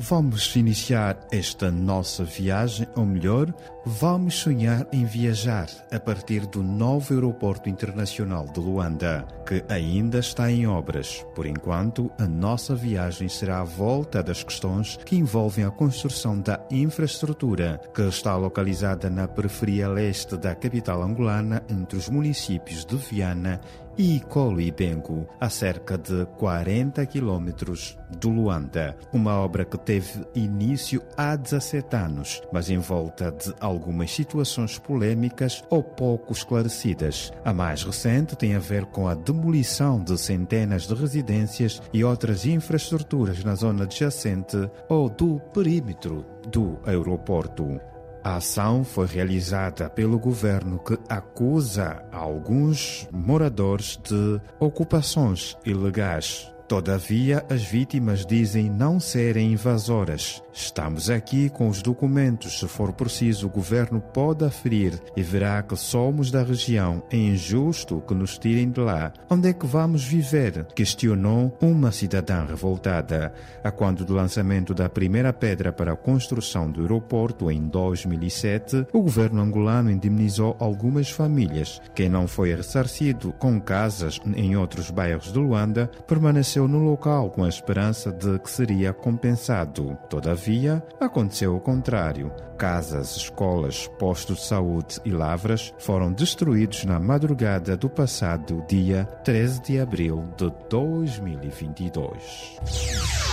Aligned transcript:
Vamos 0.00 0.54
iniciar 0.54 1.18
esta 1.32 1.72
nossa 1.72 2.22
viagem, 2.22 2.86
ou 2.94 3.04
melhor, 3.04 3.52
vamos 3.88 4.34
sonhar 4.34 4.86
em 4.92 5.06
viajar 5.06 5.66
a 5.90 5.98
partir 5.98 6.46
do 6.46 6.62
novo 6.62 7.14
aeroporto 7.14 7.70
internacional 7.70 8.44
de 8.44 8.60
Luanda, 8.60 9.26
que 9.46 9.64
ainda 9.66 10.18
está 10.18 10.50
em 10.50 10.66
obras. 10.66 11.24
Por 11.34 11.46
enquanto, 11.46 12.10
a 12.18 12.26
nossa 12.26 12.76
viagem 12.76 13.30
será 13.30 13.60
à 13.60 13.64
volta 13.64 14.22
das 14.22 14.44
questões 14.44 14.98
que 14.98 15.16
envolvem 15.16 15.64
a 15.64 15.70
construção 15.70 16.38
da 16.38 16.60
infraestrutura, 16.70 17.80
que 17.94 18.02
está 18.02 18.36
localizada 18.36 19.08
na 19.08 19.26
periferia 19.26 19.88
leste 19.88 20.36
da 20.36 20.54
capital 20.54 21.02
angolana, 21.02 21.62
entre 21.68 21.96
os 21.96 22.10
municípios 22.10 22.84
de 22.84 22.96
Viana 22.96 23.58
e 23.98 24.20
Colibengo, 24.20 25.26
a 25.40 25.50
cerca 25.50 25.98
de 25.98 26.24
40 26.36 27.04
quilômetros 27.06 27.98
do 28.20 28.30
Luanda. 28.30 28.96
Uma 29.12 29.40
obra 29.40 29.64
que 29.64 29.76
teve 29.76 30.24
início 30.36 31.02
há 31.16 31.34
17 31.34 31.96
anos, 31.96 32.40
mas 32.52 32.70
em 32.70 32.78
volta 32.78 33.32
de 33.32 33.52
algumas 33.78 34.12
situações 34.12 34.76
polêmicas 34.78 35.62
ou 35.70 35.82
pouco 35.82 36.32
esclarecidas. 36.32 37.32
A 37.44 37.54
mais 37.54 37.84
recente 37.84 38.36
tem 38.36 38.56
a 38.56 38.58
ver 38.58 38.84
com 38.86 39.06
a 39.06 39.14
demolição 39.14 40.02
de 40.02 40.18
centenas 40.18 40.86
de 40.86 40.94
residências 40.94 41.80
e 41.92 42.02
outras 42.02 42.44
infraestruturas 42.44 43.44
na 43.44 43.54
zona 43.54 43.84
adjacente 43.84 44.56
ou 44.88 45.08
do 45.08 45.40
perímetro 45.54 46.26
do 46.50 46.78
aeroporto. 46.84 47.80
A 48.24 48.36
ação 48.36 48.82
foi 48.82 49.06
realizada 49.06 49.88
pelo 49.88 50.18
governo 50.18 50.80
que 50.80 50.98
acusa 51.08 52.02
alguns 52.12 53.08
moradores 53.12 53.96
de 53.96 54.40
ocupações 54.58 55.56
ilegais. 55.64 56.52
Todavia, 56.68 57.42
as 57.48 57.62
vítimas 57.62 58.26
dizem 58.26 58.68
não 58.68 59.00
serem 59.00 59.52
invasoras. 59.52 60.42
Estamos 60.52 61.08
aqui 61.08 61.48
com 61.48 61.68
os 61.68 61.80
documentos. 61.80 62.58
Se 62.58 62.68
for 62.68 62.92
preciso, 62.92 63.46
o 63.46 63.50
governo 63.50 64.02
pode 64.02 64.44
aferir 64.44 65.00
e 65.16 65.22
verá 65.22 65.62
que 65.62 65.74
somos 65.76 66.30
da 66.30 66.42
região. 66.42 67.02
É 67.10 67.16
injusto 67.16 68.02
que 68.06 68.12
nos 68.12 68.36
tirem 68.36 68.68
de 68.70 68.80
lá. 68.80 69.14
Onde 69.30 69.48
é 69.48 69.52
que 69.54 69.66
vamos 69.66 70.04
viver? 70.04 70.66
Questionou 70.74 71.56
uma 71.58 71.90
cidadã 71.90 72.44
revoltada. 72.44 73.32
A 73.64 73.70
quando 73.70 74.04
do 74.04 74.12
lançamento 74.12 74.74
da 74.74 74.90
primeira 74.90 75.32
pedra 75.32 75.72
para 75.72 75.92
a 75.92 75.96
construção 75.96 76.70
do 76.70 76.82
aeroporto 76.82 77.50
em 77.50 77.66
2007, 77.66 78.88
o 78.92 79.00
governo 79.00 79.40
angolano 79.40 79.90
indemnizou 79.90 80.54
algumas 80.58 81.08
famílias. 81.08 81.80
Quem 81.94 82.10
não 82.10 82.28
foi 82.28 82.54
ressarcido 82.54 83.32
com 83.38 83.58
casas 83.58 84.20
em 84.36 84.54
outros 84.54 84.90
bairros 84.90 85.32
de 85.32 85.38
Luanda 85.38 85.90
permaneceu 86.06 86.57
no 86.66 86.78
local 86.78 87.30
com 87.30 87.44
a 87.44 87.48
esperança 87.48 88.10
de 88.10 88.38
que 88.38 88.50
seria 88.50 88.92
compensado. 88.92 89.96
Todavia, 90.08 90.82
aconteceu 90.98 91.54
o 91.54 91.60
contrário. 91.60 92.32
Casas, 92.56 93.16
escolas, 93.16 93.86
postos 93.98 94.38
de 94.38 94.46
saúde 94.46 95.00
e 95.04 95.10
lavras 95.10 95.72
foram 95.78 96.12
destruídos 96.12 96.84
na 96.84 96.98
madrugada 96.98 97.76
do 97.76 97.88
passado 97.88 98.64
dia 98.66 99.04
13 99.22 99.62
de 99.62 99.78
abril 99.78 100.24
de 100.36 100.52
2022. 100.68 103.27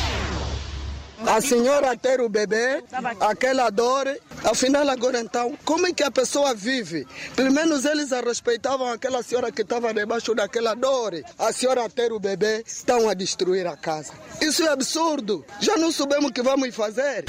A 1.35 1.41
senhora 1.41 1.97
ter 1.97 2.21
o 2.21 2.29
bebê, 2.29 2.81
aquela 3.19 3.69
dor, 3.69 4.07
afinal 4.41 4.87
agora 4.87 5.19
então, 5.19 5.53
como 5.65 5.85
é 5.85 5.91
que 5.91 6.01
a 6.01 6.09
pessoa 6.09 6.55
vive? 6.55 7.05
Pelo 7.35 7.51
menos 7.51 7.83
eles 7.83 8.13
a 8.13 8.21
respeitavam 8.21 8.87
aquela 8.87 9.21
senhora 9.21 9.51
que 9.51 9.61
estava 9.61 9.93
debaixo 9.93 10.33
daquela 10.33 10.73
dor. 10.75 11.21
A 11.37 11.51
senhora 11.51 11.89
ter 11.89 12.13
o 12.13 12.21
bebê, 12.21 12.63
estão 12.65 13.09
a 13.09 13.13
destruir 13.13 13.67
a 13.67 13.75
casa. 13.75 14.13
Isso 14.39 14.63
é 14.63 14.69
absurdo. 14.69 15.43
Já 15.59 15.75
não 15.75 15.91
sabemos 15.91 16.29
o 16.29 16.33
que 16.33 16.41
vamos 16.41 16.73
fazer. 16.73 17.25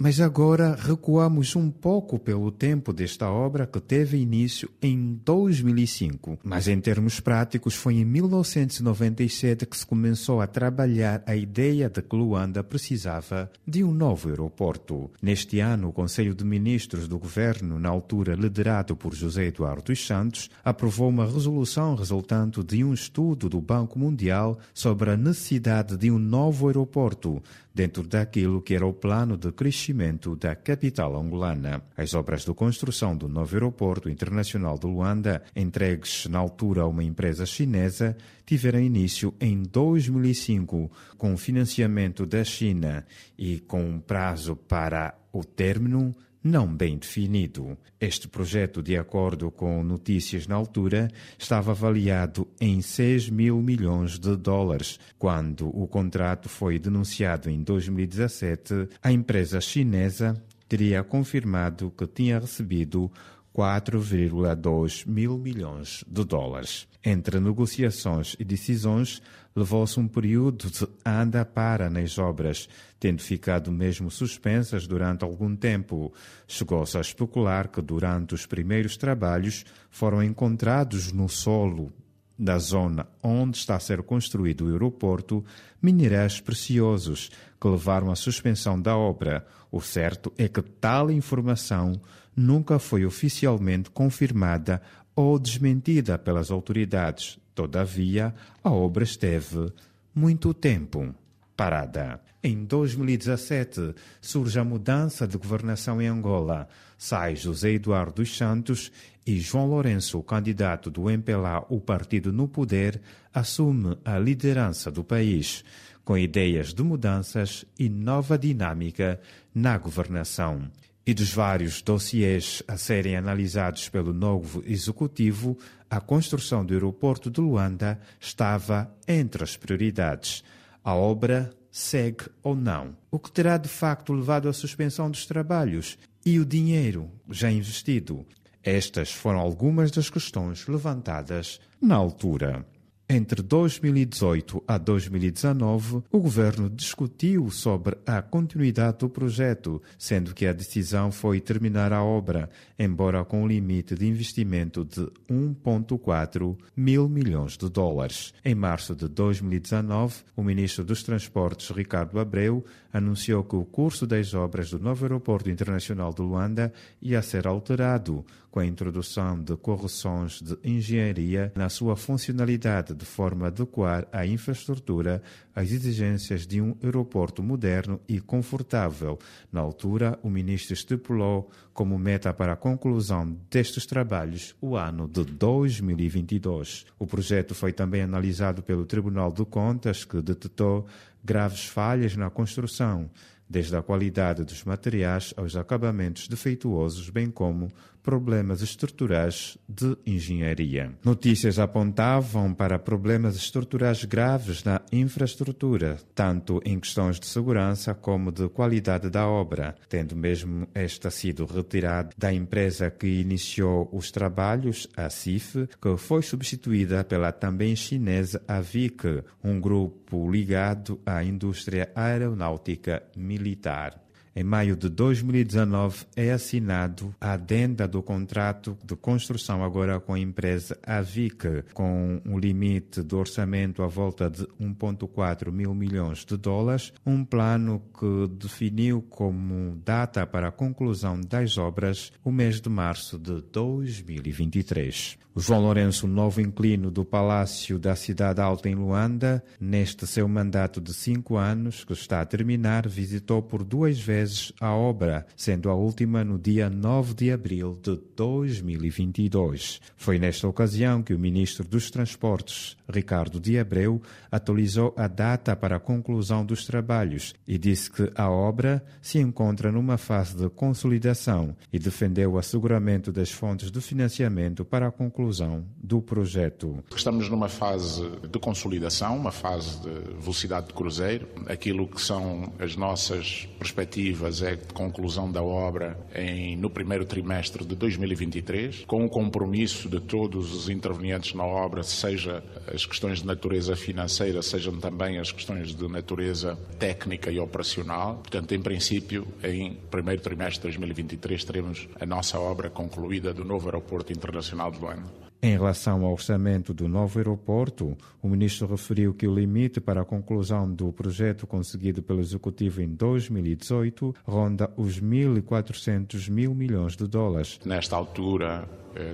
Mas 0.00 0.20
agora 0.20 0.76
recuamos 0.80 1.56
um 1.56 1.72
pouco 1.72 2.20
pelo 2.20 2.52
tempo 2.52 2.92
desta 2.92 3.28
obra 3.28 3.66
que 3.66 3.80
teve 3.80 4.16
início 4.16 4.70
em 4.80 5.20
2005. 5.24 6.38
Mas 6.44 6.68
em 6.68 6.80
termos 6.80 7.18
práticos, 7.18 7.74
foi 7.74 7.96
em 7.96 8.04
1997 8.04 9.66
que 9.66 9.76
se 9.76 9.84
começou 9.84 10.40
a 10.40 10.46
trabalhar 10.46 11.20
a 11.26 11.34
ideia 11.34 11.90
de 11.90 12.00
que 12.00 12.14
Luanda 12.14 12.62
precisava 12.62 13.50
de 13.66 13.82
um 13.82 13.92
novo 13.92 14.28
aeroporto. 14.28 15.10
Neste 15.20 15.58
ano, 15.58 15.88
o 15.88 15.92
Conselho 15.92 16.32
de 16.32 16.44
Ministros 16.44 17.08
do 17.08 17.18
Governo, 17.18 17.80
na 17.80 17.88
altura 17.88 18.36
liderado 18.36 18.94
por 18.94 19.12
José 19.12 19.46
Eduardo 19.46 19.82
dos 19.82 20.06
Santos, 20.06 20.48
aprovou 20.64 21.08
uma 21.08 21.26
resolução 21.26 21.96
resultante 21.96 22.62
de 22.62 22.84
um 22.84 22.94
estudo 22.94 23.48
do 23.48 23.60
Banco 23.60 23.98
Mundial 23.98 24.60
sobre 24.72 25.10
a 25.10 25.16
necessidade 25.16 25.96
de 25.96 26.08
um 26.08 26.20
novo 26.20 26.68
aeroporto 26.68 27.42
dentro 27.78 28.02
daquilo 28.02 28.60
que 28.60 28.74
era 28.74 28.84
o 28.84 28.92
plano 28.92 29.36
de 29.36 29.52
crescimento 29.52 30.34
da 30.34 30.56
capital 30.56 31.16
angolana. 31.16 31.80
As 31.96 32.12
obras 32.12 32.44
de 32.44 32.52
construção 32.52 33.16
do 33.16 33.28
novo 33.28 33.54
aeroporto 33.54 34.10
internacional 34.10 34.76
de 34.76 34.88
Luanda, 34.88 35.44
entregues 35.54 36.26
na 36.26 36.40
altura 36.40 36.82
a 36.82 36.88
uma 36.88 37.04
empresa 37.04 37.46
chinesa, 37.46 38.16
tiveram 38.44 38.80
início 38.80 39.32
em 39.40 39.62
2005, 39.62 40.90
com 41.16 41.36
financiamento 41.36 42.26
da 42.26 42.42
China 42.42 43.06
e 43.38 43.60
com 43.60 44.00
prazo 44.00 44.56
para 44.56 45.16
o 45.32 45.44
término 45.44 46.16
não 46.42 46.66
bem 46.66 46.96
definido. 46.96 47.76
Este 48.00 48.28
projeto, 48.28 48.82
de 48.82 48.96
acordo 48.96 49.50
com 49.50 49.82
notícias 49.82 50.46
na 50.46 50.54
altura, 50.54 51.08
estava 51.38 51.72
avaliado 51.72 52.46
em 52.60 52.80
6 52.80 53.28
mil 53.30 53.60
milhões 53.60 54.18
de 54.18 54.36
dólares. 54.36 54.98
Quando 55.18 55.68
o 55.68 55.86
contrato 55.86 56.48
foi 56.48 56.78
denunciado 56.78 57.50
em 57.50 57.62
2017, 57.62 58.88
a 59.02 59.12
empresa 59.12 59.60
chinesa 59.60 60.34
teria 60.68 61.02
confirmado 61.02 61.92
que 61.96 62.06
tinha 62.06 62.38
recebido 62.38 63.10
4,2 63.58 65.04
mil 65.04 65.36
milhões 65.36 66.04
de 66.06 66.24
dólares. 66.24 66.86
Entre 67.04 67.40
negociações 67.40 68.36
e 68.38 68.44
decisões, 68.44 69.20
levou-se 69.56 69.98
um 69.98 70.06
período 70.06 70.70
de 70.70 70.86
anda 71.04 71.44
para 71.44 71.90
nas 71.90 72.18
obras, 72.18 72.68
tendo 73.00 73.20
ficado 73.20 73.72
mesmo 73.72 74.12
suspensas 74.12 74.86
durante 74.86 75.24
algum 75.24 75.56
tempo. 75.56 76.14
Chegou-se 76.46 76.96
a 76.96 77.00
especular 77.00 77.66
que 77.66 77.82
durante 77.82 78.32
os 78.32 78.46
primeiros 78.46 78.96
trabalhos 78.96 79.64
foram 79.90 80.22
encontrados 80.22 81.10
no 81.10 81.28
solo 81.28 81.92
da 82.38 82.56
zona 82.58 83.08
onde 83.20 83.58
está 83.58 83.74
a 83.74 83.80
ser 83.80 84.00
construído 84.04 84.66
o 84.66 84.70
aeroporto 84.70 85.44
minerais 85.82 86.40
preciosos 86.40 87.32
que 87.60 87.66
levaram 87.66 88.12
à 88.12 88.14
suspensão 88.14 88.80
da 88.80 88.96
obra. 88.96 89.44
O 89.72 89.80
certo 89.80 90.32
é 90.38 90.46
que 90.46 90.62
tal 90.62 91.10
informação 91.10 92.00
nunca 92.38 92.78
foi 92.78 93.04
oficialmente 93.04 93.90
confirmada 93.90 94.80
ou 95.14 95.38
desmentida 95.40 96.16
pelas 96.16 96.52
autoridades. 96.52 97.36
Todavia, 97.52 98.32
a 98.62 98.70
obra 98.70 99.02
esteve 99.02 99.72
muito 100.14 100.54
tempo 100.54 101.12
parada. 101.56 102.20
Em 102.40 102.64
2017 102.64 103.92
surge 104.20 104.56
a 104.60 104.62
mudança 104.62 105.26
de 105.26 105.36
governação 105.36 106.00
em 106.00 106.06
Angola. 106.06 106.68
Sai 106.96 107.34
José 107.34 107.72
Eduardo 107.72 108.22
dos 108.22 108.36
Santos 108.36 108.92
e 109.26 109.40
João 109.40 109.66
Lourenço, 109.66 110.22
candidato 110.22 110.92
do 110.92 111.10
MPLA, 111.10 111.66
o 111.68 111.80
partido 111.80 112.32
no 112.32 112.46
poder, 112.46 113.00
assume 113.34 113.98
a 114.04 114.16
liderança 114.16 114.92
do 114.92 115.02
país, 115.02 115.64
com 116.04 116.16
ideias 116.16 116.72
de 116.72 116.84
mudanças 116.84 117.64
e 117.76 117.88
nova 117.88 118.38
dinâmica 118.38 119.20
na 119.52 119.76
governação 119.76 120.70
e 121.08 121.14
dos 121.14 121.32
vários 121.32 121.80
dossiês 121.80 122.62
a 122.68 122.76
serem 122.76 123.16
analisados 123.16 123.88
pelo 123.88 124.12
novo 124.12 124.62
executivo, 124.66 125.56
a 125.88 126.02
construção 126.02 126.62
do 126.62 126.74
aeroporto 126.74 127.30
de 127.30 127.40
Luanda 127.40 127.98
estava 128.20 128.94
entre 129.08 129.42
as 129.42 129.56
prioridades. 129.56 130.44
A 130.84 130.94
obra 130.94 131.48
segue 131.70 132.26
ou 132.42 132.54
não, 132.54 132.94
o 133.10 133.18
que 133.18 133.32
terá 133.32 133.56
de 133.56 133.70
facto 133.70 134.12
levado 134.12 134.50
à 134.50 134.52
suspensão 134.52 135.10
dos 135.10 135.24
trabalhos 135.24 135.96
e 136.26 136.38
o 136.38 136.44
dinheiro 136.44 137.10
já 137.30 137.50
investido. 137.50 138.26
Estas 138.62 139.10
foram 139.10 139.38
algumas 139.38 139.90
das 139.90 140.10
questões 140.10 140.66
levantadas 140.66 141.58
na 141.80 141.94
altura. 141.94 142.66
Entre 143.10 143.40
2018 143.40 144.62
a 144.68 144.76
2019, 144.76 146.02
o 146.12 146.20
governo 146.20 146.68
discutiu 146.68 147.48
sobre 147.50 147.96
a 148.06 148.20
continuidade 148.20 148.98
do 148.98 149.08
projeto, 149.08 149.80
sendo 149.96 150.34
que 150.34 150.46
a 150.46 150.52
decisão 150.52 151.10
foi 151.10 151.40
terminar 151.40 151.90
a 151.90 152.04
obra, 152.04 152.50
embora 152.78 153.24
com 153.24 153.44
um 153.44 153.46
limite 153.46 153.94
de 153.94 154.06
investimento 154.06 154.84
de 154.84 155.10
1,4 155.26 156.54
mil 156.76 157.08
milhões 157.08 157.56
de 157.56 157.70
dólares. 157.70 158.34
Em 158.44 158.54
março 158.54 158.94
de 158.94 159.08
2019, 159.08 160.16
o 160.36 160.42
ministro 160.42 160.84
dos 160.84 161.02
Transportes, 161.02 161.70
Ricardo 161.70 162.20
Abreu, 162.20 162.62
anunciou 162.92 163.42
que 163.42 163.56
o 163.56 163.64
curso 163.64 164.06
das 164.06 164.34
obras 164.34 164.70
do 164.70 164.78
novo 164.78 165.06
aeroporto 165.06 165.48
internacional 165.48 166.12
de 166.12 166.20
Luanda 166.20 166.70
ia 167.00 167.22
ser 167.22 167.46
alterado, 167.46 168.22
com 168.58 168.62
a 168.62 168.66
introdução 168.66 169.40
de 169.40 169.56
correções 169.56 170.42
de 170.42 170.58
engenharia 170.64 171.52
na 171.54 171.68
sua 171.68 171.94
funcionalidade 171.94 172.92
de 172.92 173.04
forma 173.04 173.44
a 173.44 173.48
adequar 173.50 174.08
a 174.10 174.26
infraestrutura 174.26 175.22
às 175.54 175.70
exigências 175.70 176.44
de 176.44 176.60
um 176.60 176.74
aeroporto 176.82 177.40
moderno 177.40 178.00
e 178.08 178.18
confortável. 178.18 179.16
Na 179.52 179.60
altura, 179.60 180.18
o 180.24 180.28
ministro 180.28 180.74
estipulou 180.74 181.52
como 181.72 181.96
meta 181.96 182.34
para 182.34 182.54
a 182.54 182.56
conclusão 182.56 183.38
destes 183.48 183.86
trabalhos 183.86 184.56
o 184.60 184.74
ano 184.74 185.06
de 185.06 185.22
2022. 185.24 186.84
O 186.98 187.06
projeto 187.06 187.54
foi 187.54 187.72
também 187.72 188.02
analisado 188.02 188.60
pelo 188.60 188.84
Tribunal 188.84 189.30
de 189.30 189.44
Contas, 189.44 190.04
que 190.04 190.20
detectou 190.20 190.84
graves 191.22 191.66
falhas 191.66 192.16
na 192.16 192.28
construção, 192.28 193.08
desde 193.48 193.74
a 193.76 193.82
qualidade 193.82 194.44
dos 194.44 194.62
materiais 194.64 195.32
aos 195.36 195.56
acabamentos 195.56 196.28
defeituosos, 196.28 197.08
bem 197.08 197.30
como 197.30 197.68
problemas 198.08 198.62
estruturais 198.62 199.58
de 199.68 199.94
engenharia. 200.06 200.94
Notícias 201.04 201.58
apontavam 201.58 202.54
para 202.54 202.78
problemas 202.78 203.36
estruturais 203.36 204.02
graves 204.02 204.64
na 204.64 204.80
infraestrutura, 204.90 205.98
tanto 206.14 206.58
em 206.64 206.80
questões 206.80 207.20
de 207.20 207.26
segurança 207.26 207.92
como 207.92 208.32
de 208.32 208.48
qualidade 208.48 209.10
da 209.10 209.28
obra, 209.28 209.74
tendo 209.90 210.16
mesmo 210.16 210.66
esta 210.74 211.10
sido 211.10 211.44
retirada 211.44 212.08
da 212.16 212.32
empresa 212.32 212.90
que 212.90 213.20
iniciou 213.20 213.90
os 213.92 214.10
trabalhos, 214.10 214.88
a 214.96 215.10
CIF, 215.10 215.68
que 215.78 215.94
foi 215.98 216.22
substituída 216.22 217.04
pela 217.04 217.30
também 217.30 217.76
chinesa 217.76 218.42
Avic, 218.48 219.22
um 219.44 219.60
grupo 219.60 220.30
ligado 220.30 220.98
à 221.04 221.22
indústria 221.22 221.92
aeronáutica 221.94 223.02
militar. 223.14 224.07
Em 224.38 224.44
maio 224.44 224.76
de 224.76 224.88
2019 224.88 226.06
é 226.14 226.30
assinado 226.30 227.12
a 227.20 227.32
adenda 227.32 227.88
do 227.88 228.00
contrato 228.00 228.78
de 228.84 228.94
construção 228.94 229.64
agora 229.64 229.98
com 229.98 230.14
a 230.14 230.20
empresa 230.20 230.78
Avic, 230.86 231.64
com 231.74 232.22
um 232.24 232.38
limite 232.38 233.02
de 233.02 233.16
orçamento 233.16 233.82
à 233.82 233.88
volta 233.88 234.30
de 234.30 234.46
1,4 234.60 235.50
mil 235.50 235.74
milhões 235.74 236.24
de 236.24 236.36
dólares, 236.36 236.92
um 237.04 237.24
plano 237.24 237.82
que 237.98 238.28
definiu 238.38 239.02
como 239.02 239.74
data 239.84 240.24
para 240.24 240.50
a 240.50 240.52
conclusão 240.52 241.20
das 241.20 241.58
obras 241.58 242.12
o 242.22 242.30
mês 242.30 242.60
de 242.60 242.68
março 242.68 243.18
de 243.18 243.42
2023. 243.42 245.18
João 245.40 245.60
Lourenço, 245.60 246.08
novo 246.08 246.40
inclino 246.40 246.90
do 246.90 247.04
Palácio 247.04 247.78
da 247.78 247.94
Cidade 247.94 248.40
Alta 248.40 248.68
em 248.68 248.74
Luanda, 248.74 249.42
neste 249.60 250.04
seu 250.04 250.26
mandato 250.26 250.80
de 250.80 250.92
cinco 250.92 251.36
anos, 251.36 251.84
que 251.84 251.92
está 251.92 252.20
a 252.20 252.26
terminar, 252.26 252.88
visitou 252.88 253.40
por 253.40 253.62
duas 253.62 254.00
vezes 254.00 254.27
a 254.60 254.72
obra, 254.74 255.26
sendo 255.36 255.70
a 255.70 255.74
última 255.74 256.24
no 256.24 256.38
dia 256.38 256.68
9 256.70 257.14
de 257.14 257.30
abril 257.30 257.78
de 257.82 257.98
2022. 258.16 259.80
Foi 259.96 260.18
nesta 260.18 260.48
ocasião 260.48 261.02
que 261.02 261.14
o 261.14 261.18
ministro 261.18 261.66
dos 261.66 261.90
Transportes, 261.90 262.76
Ricardo 262.88 263.40
de 263.40 263.58
Abreu, 263.58 264.00
atualizou 264.30 264.94
a 264.96 265.06
data 265.06 265.54
para 265.54 265.76
a 265.76 265.80
conclusão 265.80 266.44
dos 266.44 266.64
trabalhos 266.64 267.34
e 267.46 267.58
disse 267.58 267.90
que 267.90 268.10
a 268.14 268.30
obra 268.30 268.84
se 269.00 269.18
encontra 269.18 269.70
numa 269.70 269.96
fase 269.96 270.36
de 270.36 270.48
consolidação 270.50 271.56
e 271.72 271.78
defendeu 271.78 272.32
o 272.32 272.38
asseguramento 272.38 273.12
das 273.12 273.30
fontes 273.30 273.70
de 273.70 273.80
financiamento 273.80 274.64
para 274.64 274.88
a 274.88 274.92
conclusão 274.92 275.64
do 275.76 276.00
projeto. 276.00 276.82
Estamos 276.94 277.28
numa 277.28 277.48
fase 277.48 278.08
de 278.30 278.38
consolidação, 278.38 279.16
uma 279.16 279.32
fase 279.32 279.80
de 279.80 280.14
velocidade 280.18 280.68
de 280.68 280.74
cruzeiro. 280.74 281.28
Aquilo 281.46 281.86
que 281.86 282.00
são 282.00 282.52
as 282.58 282.76
nossas 282.76 283.48
perspectivas 283.58 284.17
é 284.42 284.56
de 284.56 284.72
conclusão 284.74 285.30
da 285.30 285.42
obra 285.42 285.98
em, 286.14 286.56
no 286.56 286.68
primeiro 286.68 287.04
trimestre 287.04 287.64
de 287.64 287.74
2023, 287.74 288.84
com 288.86 289.04
o 289.04 289.08
compromisso 289.08 289.88
de 289.88 290.00
todos 290.00 290.52
os 290.54 290.68
intervenientes 290.68 291.34
na 291.34 291.44
obra, 291.44 291.82
seja 291.82 292.42
as 292.72 292.84
questões 292.84 293.20
de 293.20 293.26
natureza 293.26 293.76
financeira, 293.76 294.42
sejam 294.42 294.78
também 294.78 295.18
as 295.18 295.32
questões 295.32 295.74
de 295.74 295.88
natureza 295.88 296.58
técnica 296.78 297.30
e 297.30 297.38
operacional. 297.38 298.16
Portanto, 298.16 298.54
em 298.54 298.60
princípio, 298.60 299.26
em 299.42 299.74
primeiro 299.90 300.20
trimestre 300.20 300.58
de 300.58 300.62
2023 300.62 301.44
teremos 301.44 301.88
a 302.00 302.06
nossa 302.06 302.38
obra 302.38 302.68
concluída 302.68 303.32
do 303.32 303.44
novo 303.44 303.66
Aeroporto 303.66 304.12
Internacional 304.12 304.70
de 304.70 304.80
Luanda. 304.80 305.28
Em 305.40 305.52
relação 305.52 306.04
ao 306.04 306.12
orçamento 306.12 306.74
do 306.74 306.88
novo 306.88 307.16
aeroporto, 307.18 307.96
o 308.20 308.28
ministro 308.28 308.66
referiu 308.66 309.14
que 309.14 309.26
o 309.26 309.32
limite 309.32 309.80
para 309.80 310.00
a 310.00 310.04
conclusão 310.04 310.68
do 310.68 310.92
projeto 310.92 311.46
conseguido 311.46 312.02
pelo 312.02 312.20
Executivo 312.20 312.82
em 312.82 312.88
2018 312.88 314.16
ronda 314.24 314.68
os 314.76 315.00
1.400 315.00 316.28
mil 316.28 316.52
milhões 316.54 316.96
de 316.96 317.06
dólares. 317.06 317.60
Nesta 317.64 317.94
altura, 317.94 318.68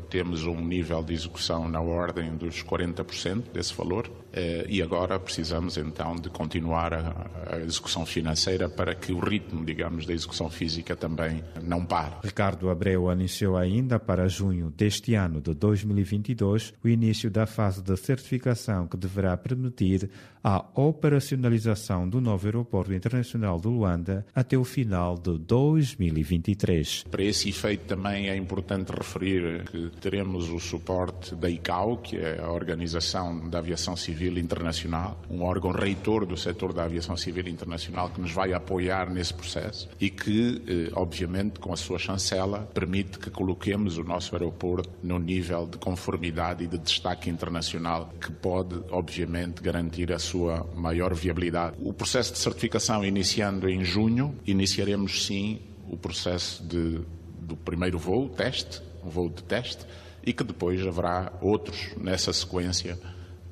temos 0.09 0.45
um 0.45 0.61
nível 0.61 1.03
de 1.03 1.15
execução 1.15 1.69
na 1.69 1.81
ordem 1.81 2.37
dos 2.37 2.63
40% 2.63 3.53
desse 3.53 3.75
valor 3.75 4.11
eh, 4.33 4.67
e 4.69 4.83
agora 4.83 5.19
precisamos 5.19 5.77
então 5.77 6.17
de 6.17 6.29
continuar 6.29 6.93
a, 6.95 7.59
execução 7.61 8.05
financeira 8.05 8.69
para 8.69 8.95
que 8.95 9.13
o 9.13 9.19
ritmo, 9.19 9.65
digamos, 9.65 10.07
da 10.07 10.13
execução 10.13 10.51
física 10.51 10.97
também 10.97 11.43
não 11.63 11.85
pare. 11.85 12.15
Ricardo 12.23 12.69
Abreu 12.69 13.09
anunciou 13.09 13.57
ainda 13.57 13.99
para 13.99 14.29
junho 14.29 14.73
deste 14.77 15.15
ano 15.15 15.41
de 15.41 15.55
2022 15.55 16.75
o 16.83 16.89
início 16.89 17.31
da 17.31 17.47
fase 17.47 17.83
de 17.83 17.97
certificação 17.97 18.87
que 18.87 18.97
deverá 18.97 19.37
permitir 19.37 20.11
a 20.45 20.63
operacionalização 20.75 22.07
do 22.07 22.21
novo 22.21 22.47
aeroporto 22.47 22.93
internacional 22.93 23.59
de 23.59 23.67
Luanda 23.67 24.27
até 24.35 24.59
o 24.59 24.63
final 24.63 25.17
de 25.17 25.39
2023. 25.39 27.05
Para 27.11 27.23
esse 27.23 27.49
efeito 27.49 27.87
também 27.87 28.29
é 28.29 28.37
importante 28.37 28.91
referir 28.91 29.65
que 29.65 29.91
teremos 30.03 30.51
o 30.51 30.61
suporte 30.61 31.35
da 31.35 31.49
ICAO, 31.49 31.97
que 31.97 32.19
é 32.19 32.43
a 32.43 32.51
Organização 32.51 33.49
da 33.49 33.59
Aviação 33.59 33.97
Civil 33.97 34.37
Internacional, 34.37 35.19
um 35.31 35.43
órgão 35.43 35.71
reitor 35.71 36.27
do 36.27 36.37
setor 36.37 36.75
da 36.75 36.85
aviação 36.85 37.17
civil 37.17 37.49
internacional 37.49 38.11
que 38.11 38.21
nos 38.21 38.33
vai 38.33 38.53
apoiar 38.53 39.09
nesse 39.09 39.33
processo 39.33 39.89
e 39.99 40.11
que, 40.11 40.63
eh, 40.69 40.93
obviamente, 40.95 41.59
com 41.59 41.73
a 41.73 41.77
sua 41.77 41.99
chancela, 41.99 42.69
permite 42.75 43.19
que 43.19 43.31
coloquemos 43.31 43.97
o 43.97 44.05
nosso 44.05 44.35
aeroporto 44.35 44.91
no 45.03 45.19
nível 45.19 45.67
de 45.67 45.79
conformidade 45.79 46.65
e 46.65 46.67
de 46.67 46.77
destaque 46.77 47.31
internacional 47.31 48.13
que 48.21 48.31
pode, 48.31 48.79
obviamente, 48.91 49.63
garantir 49.63 50.13
a 50.13 50.19
sua 50.19 50.34
maior 50.75 51.15
viabilidade. 51.15 51.77
O 51.81 51.93
processo 51.93 52.33
de 52.33 52.39
certificação 52.39 53.05
iniciando 53.05 53.69
em 53.69 53.85
junho, 53.85 54.35
iniciaremos 54.47 55.27
sim 55.27 55.61
o 55.89 55.97
processo 55.97 56.63
de, 56.65 57.01
do 57.41 57.57
primeiro 57.57 57.99
voo, 57.99 58.29
teste, 58.29 58.83
um 59.05 59.09
voo 59.09 59.29
de 59.29 59.43
teste, 59.43 59.87
e 60.25 60.33
que 60.33 60.43
depois 60.43 60.85
haverá 60.87 61.33
outros 61.41 61.91
nessa 61.97 62.33
sequência 62.33 62.99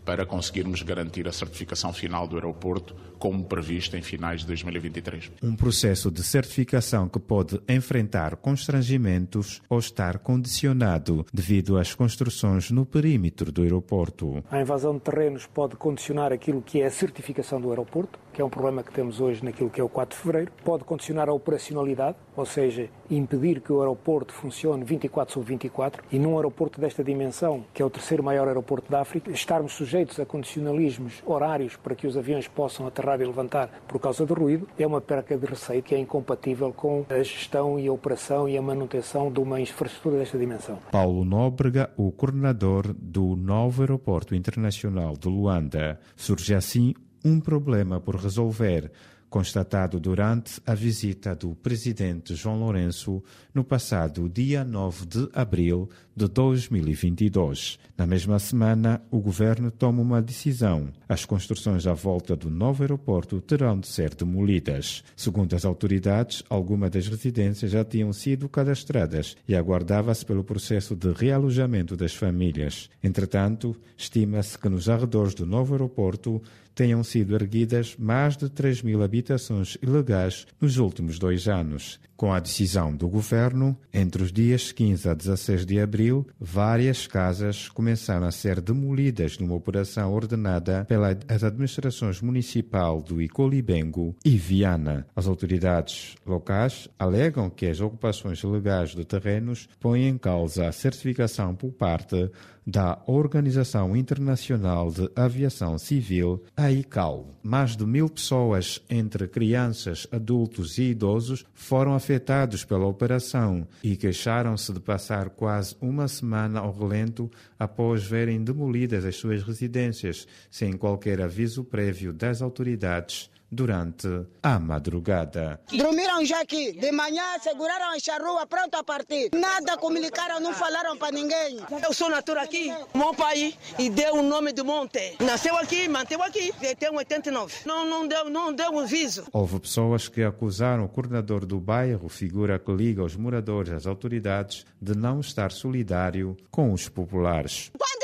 para 0.04 0.26
conseguirmos 0.26 0.82
garantir 0.82 1.28
a 1.28 1.32
certificação 1.32 1.92
final 1.92 2.26
do 2.26 2.36
aeroporto, 2.36 2.94
como 3.22 3.44
previsto 3.44 3.96
em 3.96 4.02
finais 4.02 4.40
de 4.40 4.48
2023. 4.48 5.30
Um 5.44 5.54
processo 5.54 6.10
de 6.10 6.24
certificação 6.24 7.08
que 7.08 7.20
pode 7.20 7.62
enfrentar 7.68 8.34
constrangimentos 8.34 9.62
ou 9.70 9.78
estar 9.78 10.18
condicionado 10.18 11.24
devido 11.32 11.78
às 11.78 11.94
construções 11.94 12.72
no 12.72 12.84
perímetro 12.84 13.52
do 13.52 13.62
aeroporto. 13.62 14.42
A 14.50 14.60
invasão 14.60 14.94
de 14.94 15.02
terrenos 15.02 15.46
pode 15.46 15.76
condicionar 15.76 16.32
aquilo 16.32 16.60
que 16.60 16.82
é 16.82 16.86
a 16.86 16.90
certificação 16.90 17.60
do 17.60 17.70
aeroporto, 17.70 18.18
que 18.32 18.42
é 18.42 18.44
um 18.44 18.50
problema 18.50 18.82
que 18.82 18.92
temos 18.92 19.20
hoje 19.20 19.44
naquilo 19.44 19.70
que 19.70 19.80
é 19.80 19.84
o 19.84 19.88
4 19.88 20.16
de 20.16 20.20
fevereiro. 20.20 20.52
Pode 20.64 20.82
condicionar 20.82 21.28
a 21.28 21.32
operacionalidade, 21.32 22.16
ou 22.34 22.44
seja, 22.44 22.88
impedir 23.08 23.60
que 23.60 23.72
o 23.72 23.80
aeroporto 23.80 24.32
funcione 24.32 24.82
24 24.82 25.32
sobre 25.32 25.50
24 25.50 26.02
e 26.10 26.18
num 26.18 26.36
aeroporto 26.36 26.80
desta 26.80 27.04
dimensão, 27.04 27.64
que 27.72 27.80
é 27.82 27.84
o 27.84 27.90
terceiro 27.90 28.24
maior 28.24 28.48
aeroporto 28.48 28.90
da 28.90 29.00
África, 29.00 29.30
estarmos 29.30 29.74
sujeitos 29.74 30.18
a 30.18 30.26
condicionalismos 30.26 31.22
horários 31.24 31.76
para 31.76 31.94
que 31.94 32.06
os 32.06 32.16
aviões 32.16 32.48
possam 32.48 32.84
aterrar 32.84 33.11
e 33.20 33.24
levantar 33.24 33.68
por 33.88 34.00
causa 34.00 34.24
do 34.24 34.34
ruído, 34.34 34.68
é 34.78 34.86
uma 34.86 35.00
perca 35.00 35.36
de 35.36 35.46
receita 35.46 35.88
que 35.88 35.94
é 35.94 35.98
incompatível 35.98 36.72
com 36.72 37.04
a 37.08 37.22
gestão 37.22 37.78
e 37.78 37.88
a 37.88 37.92
operação 37.92 38.48
e 38.48 38.56
a 38.56 38.62
manutenção 38.62 39.30
de 39.30 39.40
uma 39.40 39.60
infraestrutura 39.60 40.18
desta 40.18 40.38
dimensão. 40.38 40.78
Paulo 40.90 41.24
Nóbrega, 41.24 41.90
o 41.96 42.12
coordenador 42.12 42.94
do 42.94 43.36
novo 43.36 43.82
aeroporto 43.82 44.34
internacional 44.34 45.16
de 45.16 45.28
Luanda, 45.28 45.98
surge 46.16 46.54
assim 46.54 46.94
um 47.24 47.40
problema 47.40 48.00
por 48.00 48.16
resolver 48.16 48.90
constatado 49.32 49.98
durante 49.98 50.60
a 50.66 50.74
visita 50.74 51.34
do 51.34 51.54
presidente 51.54 52.34
João 52.34 52.58
Lourenço 52.58 53.24
no 53.54 53.64
passado 53.64 54.28
dia 54.28 54.62
9 54.62 55.06
de 55.06 55.28
abril 55.32 55.88
de 56.14 56.28
2022. 56.28 57.78
Na 57.96 58.06
mesma 58.06 58.38
semana, 58.38 59.00
o 59.10 59.18
governo 59.20 59.70
toma 59.70 60.02
uma 60.02 60.20
decisão. 60.20 60.88
As 61.08 61.24
construções 61.24 61.86
à 61.86 61.94
volta 61.94 62.36
do 62.36 62.50
novo 62.50 62.82
aeroporto 62.82 63.40
terão 63.40 63.80
de 63.80 63.88
ser 63.88 64.14
demolidas. 64.14 65.02
Segundo 65.16 65.56
as 65.56 65.64
autoridades, 65.64 66.42
algumas 66.50 66.90
das 66.90 67.08
residências 67.08 67.70
já 67.70 67.82
tinham 67.82 68.12
sido 68.12 68.50
cadastradas 68.50 69.34
e 69.48 69.56
aguardava-se 69.56 70.26
pelo 70.26 70.44
processo 70.44 70.94
de 70.94 71.10
realojamento 71.10 71.96
das 71.96 72.14
famílias. 72.14 72.90
Entretanto, 73.02 73.74
estima-se 73.96 74.58
que 74.58 74.68
nos 74.68 74.90
arredores 74.90 75.32
do 75.32 75.46
novo 75.46 75.72
aeroporto 75.72 76.42
tenham 76.74 77.02
sido 77.02 77.34
erguidas 77.34 77.96
mais 77.98 78.36
de 78.36 78.48
3 78.48 78.82
mil 78.82 79.02
habitações 79.02 79.76
ilegais 79.82 80.46
nos 80.60 80.76
últimos 80.78 81.18
dois 81.18 81.48
anos. 81.48 82.00
Com 82.16 82.32
a 82.32 82.38
decisão 82.38 82.94
do 82.94 83.08
governo, 83.08 83.76
entre 83.92 84.22
os 84.22 84.32
dias 84.32 84.70
15 84.70 85.08
a 85.08 85.14
16 85.14 85.66
de 85.66 85.80
abril, 85.80 86.24
várias 86.38 87.06
casas 87.06 87.68
começaram 87.68 88.24
a 88.26 88.30
ser 88.30 88.60
demolidas 88.60 89.38
numa 89.38 89.56
operação 89.56 90.12
ordenada 90.12 90.84
pelas 90.84 91.42
administrações 91.42 92.20
municipal 92.20 93.02
do 93.02 93.20
Icolibengo 93.20 94.14
e 94.24 94.36
Viana. 94.36 95.04
As 95.16 95.26
autoridades 95.26 96.14
locais 96.24 96.88
alegam 96.96 97.50
que 97.50 97.66
as 97.66 97.80
ocupações 97.80 98.40
ilegais 98.44 98.94
de 98.94 99.04
terrenos 99.04 99.68
põem 99.80 100.06
em 100.06 100.16
causa 100.16 100.68
a 100.68 100.72
certificação 100.72 101.56
por 101.56 101.72
parte 101.72 102.30
da 102.66 103.02
Organização 103.06 103.96
Internacional 103.96 104.90
de 104.90 105.10
Aviação 105.16 105.76
Civil, 105.78 106.42
a 106.56 106.70
ICAO. 106.70 107.36
Mais 107.42 107.76
de 107.76 107.84
mil 107.84 108.08
pessoas, 108.08 108.80
entre 108.88 109.26
crianças, 109.26 110.06
adultos 110.12 110.78
e 110.78 110.90
idosos, 110.90 111.44
foram 111.54 111.94
afetados 111.94 112.64
pela 112.64 112.86
operação 112.86 113.66
e 113.82 113.96
queixaram-se 113.96 114.72
de 114.72 114.80
passar 114.80 115.30
quase 115.30 115.76
uma 115.80 116.06
semana 116.06 116.60
ao 116.60 116.72
relento 116.72 117.30
após 117.58 118.04
verem 118.04 118.42
demolidas 118.42 119.04
as 119.04 119.16
suas 119.16 119.42
residências, 119.42 120.26
sem 120.50 120.76
qualquer 120.76 121.20
aviso 121.20 121.64
prévio 121.64 122.12
das 122.12 122.40
autoridades 122.40 123.30
durante 123.52 124.08
a 124.42 124.58
madrugada. 124.58 125.60
Dormiram 125.70 126.24
já 126.24 126.40
aqui. 126.40 126.72
De 126.72 126.90
manhã 126.90 127.22
seguraram 127.40 127.92
a 127.92 128.18
rua 128.18 128.46
pronto 128.46 128.74
a 128.74 128.82
partir. 128.82 129.28
Nada 129.34 129.76
comunicaram, 129.76 130.40
não 130.40 130.54
falaram 130.54 130.96
para 130.96 131.12
ninguém. 131.12 131.58
Eu 131.84 131.92
sou 131.92 132.08
natural 132.08 132.44
aqui, 132.44 132.72
meu 132.94 133.12
pai, 133.14 133.54
e 133.78 133.90
deu 133.90 134.14
o 134.14 134.22
nome 134.22 134.52
do 134.52 134.64
monte. 134.64 135.16
Nasceu 135.20 135.56
aqui, 135.56 135.86
manteve 135.88 136.22
aqui, 136.22 136.52
tem 136.78 136.90
89. 136.90 137.54
Não, 137.66 137.84
não, 137.88 138.08
deu, 138.08 138.30
não 138.30 138.52
deu 138.52 138.70
um 138.70 138.80
aviso. 138.80 139.24
Houve 139.32 139.60
pessoas 139.60 140.08
que 140.08 140.22
acusaram 140.22 140.84
o 140.84 140.88
coordenador 140.88 141.44
do 141.44 141.60
bairro, 141.60 142.08
figura 142.08 142.58
que 142.58 142.72
liga 142.72 143.04
os 143.04 143.16
moradores 143.16 143.72
às 143.72 143.86
autoridades, 143.86 144.64
de 144.80 144.96
não 144.96 145.20
estar 145.20 145.52
solidário 145.52 146.36
com 146.50 146.72
os 146.72 146.88
populares. 146.88 147.70
Quando 147.76 148.02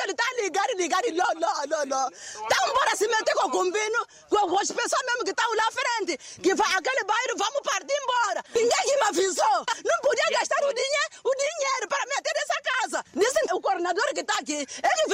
não, 1.66 1.86
não. 1.86 2.08
Então, 2.08 2.74
bora 2.74 2.96
se 2.96 3.08
meter 3.08 3.34
com 3.34 3.48
o 3.48 3.50
combino, 3.50 4.06
com 4.30 4.58
as 4.58 4.70
pessoas 4.70 5.02
mesmo 5.06 5.24
que 5.24 5.30
estão 5.30 5.50
lá 5.54 5.68
frente, 5.72 6.18
que 6.40 6.54
vai 6.54 6.72
aquele 6.76 7.04
bairro, 7.04 7.36
vamos 7.36 7.60
partir 7.62 7.94
embora. 7.94 8.44
Ninguém 8.54 8.96
me 8.96 9.02
avisou. 9.08 9.64
Não 9.84 10.00
podia 10.02 10.38
gastar 10.38 10.64
o 10.64 10.72
dinheiro, 10.72 11.10
o 11.24 11.34
dinheiro 11.34 11.88
para 11.88 12.06
meter 12.06 12.32
nessa 12.34 12.62
casa. 12.62 13.04
Disse 13.14 13.52
o 13.52 13.60
coordenador 13.60 14.06
que 14.14 14.20
está 14.20 14.34
aqui, 14.34 14.54
ele 14.54 15.08